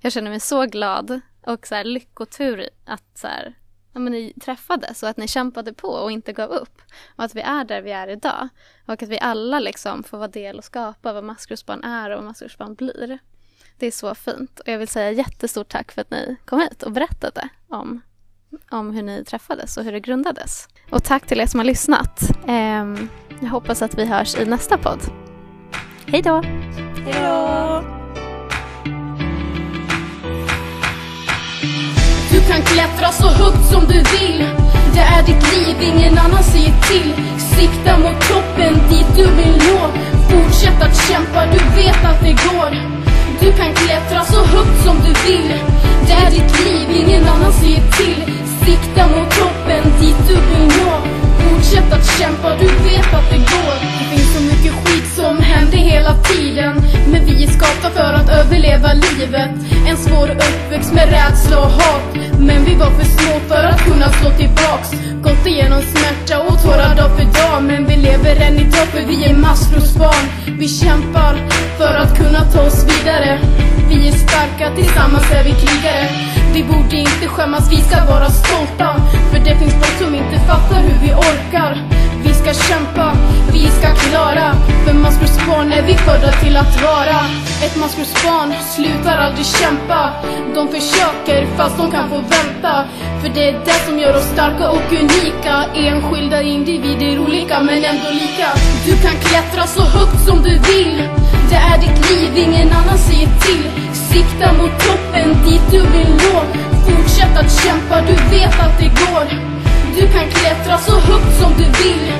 [0.00, 3.54] Jag känner mig så glad och så här lyckotur att så här,
[3.92, 6.82] ja, men ni träffades och att ni kämpade på och inte gav upp.
[7.16, 8.48] Och att vi är där vi är idag.
[8.86, 12.24] Och att vi alla liksom får vara del och skapa vad maskrosbarn är och vad
[12.24, 13.18] maskrosbarn blir.
[13.78, 14.60] Det är så fint.
[14.60, 18.00] Och jag vill säga jättestort tack för att ni kom hit och berättade om,
[18.70, 20.68] om hur ni träffades och hur det grundades.
[20.90, 22.20] Och tack till er som har lyssnat.
[22.46, 23.08] Ehm,
[23.40, 25.00] jag hoppas att vi hörs i nästa podd.
[26.06, 26.42] Hej då!
[27.04, 28.01] Hej då!
[32.42, 34.44] Du kan klättra så högt som du vill.
[34.94, 37.12] Det är ditt liv, ingen annan säger till.
[37.38, 39.80] Sikta mot toppen, dit du vill nå.
[40.30, 42.70] Fortsätt att kämpa, du vet att det går.
[43.40, 45.54] Du kan klättra så högt som du vill.
[46.06, 48.34] Det är ditt liv, ingen annan säger till.
[48.64, 51.21] Sikta mot toppen, dit du vill nå.
[51.62, 53.74] Fortsätt att kämpa, du vet att det går.
[53.98, 56.82] Det finns så mycket skit som händer hela tiden.
[57.10, 59.50] Men vi är skapta för att överleva livet.
[59.88, 62.02] En svår uppväxt med rädsla och hat.
[62.38, 64.90] Men vi var för små för att kunna slå tillbaks.
[65.22, 69.24] Gått igenom smärta och tårar dag för dag Men vi lever än idag för vi
[69.24, 70.26] är maskrosbarn
[70.58, 71.34] Vi kämpar
[71.78, 73.38] för att kunna ta oss vidare.
[73.88, 76.08] Vi är starka, tillsammans är vi krigare.
[76.54, 78.96] Vi borde inte skämmas, vi ska vara stolta.
[79.30, 81.82] För det finns folk som inte fattar hur vi orkar.
[82.24, 83.12] Vi ska kämpa,
[83.52, 84.54] vi ska klara.
[84.84, 87.20] För maskrosbarn är vi födda till att vara.
[87.64, 90.10] Ett maskrosbarn slutar aldrig kämpa.
[90.54, 92.84] De försöker fast de kan få vänta.
[93.20, 95.64] För det är det som gör oss starka och unika.
[95.74, 98.48] Enskilda individer olika men ändå lika.
[98.86, 101.08] Du kan klättra så högt som du vill.
[101.50, 103.91] Det är ditt liv, ingen annan säger till.
[104.12, 106.36] Sikta mot toppen, dit du vill nå.
[106.86, 109.24] Fortsätt att kämpa, du vet att det går.
[109.96, 112.12] Du kan klättra så högt som du vill.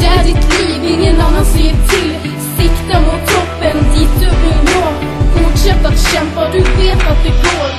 [0.00, 2.12] Det är ditt liv, ingen annan säger till.
[2.56, 4.86] Sikta mot toppen, dit du vill nå.
[5.36, 7.70] Fortsätt att kämpa, du vet att det går.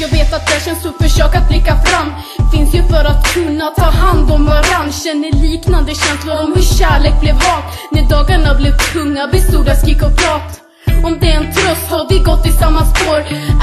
[0.00, 2.12] Jag vet att det känns tufft, försök att blicka fram.
[2.52, 4.92] Finns ju för att kunna ta hand om varann.
[4.92, 10.02] Känner liknande känslor om hur kärlek blev hat När dagarna blev tunga bestod av skrik
[10.02, 10.63] och prat
[11.04, 13.20] om det är en tröst har vi gått i samma spår.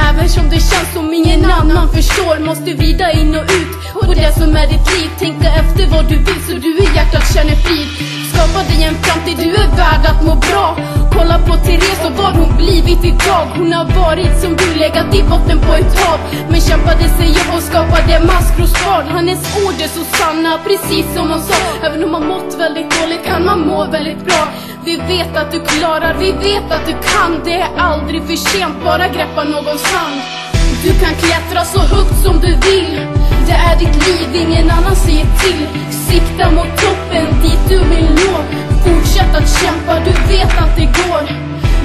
[0.10, 3.72] Även som det känns som ingen annan förstår Måste vrida in och ut.
[3.94, 6.88] På det som är ditt liv Tänk dig efter vad du vill så du i
[6.96, 8.20] hjärtat känner frid.
[8.42, 10.78] Skapa dig en framtid, du är värd att må bra.
[11.14, 13.46] Kolla på Therese och vad hon blivit idag.
[13.56, 16.20] Hon har varit som du, legat i botten på ett hav.
[16.50, 21.42] Men kämpade sig upp och skapade maskrosbarn Hennes ord är så sanna, precis som hon
[21.42, 21.56] sa.
[21.86, 24.42] Även om man mått väldigt dåligt kan man må väldigt bra.
[24.86, 27.32] Vi vet att du klarar, vi vet att du kan.
[27.46, 30.41] Det är aldrig för sent, bara greppa någons hand
[30.84, 33.07] du kan klättra så högt som du vill.
[33.47, 35.67] Det är ditt liv, ingen annan säger till.
[35.91, 38.38] Sikta mot toppen, dit du vill nå.
[38.86, 41.23] Fortsätt att kämpa, du vet att det går.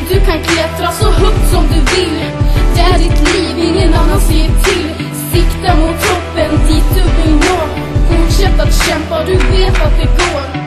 [0.08, 2.20] Du kan klättra så högt som du vill.
[2.74, 4.88] Det är ditt liv, ingen annan säger till.
[5.32, 7.58] Sikta mot toppen, dit du vill nå.
[8.10, 10.65] Fortsätt att kämpa, du vet att det går.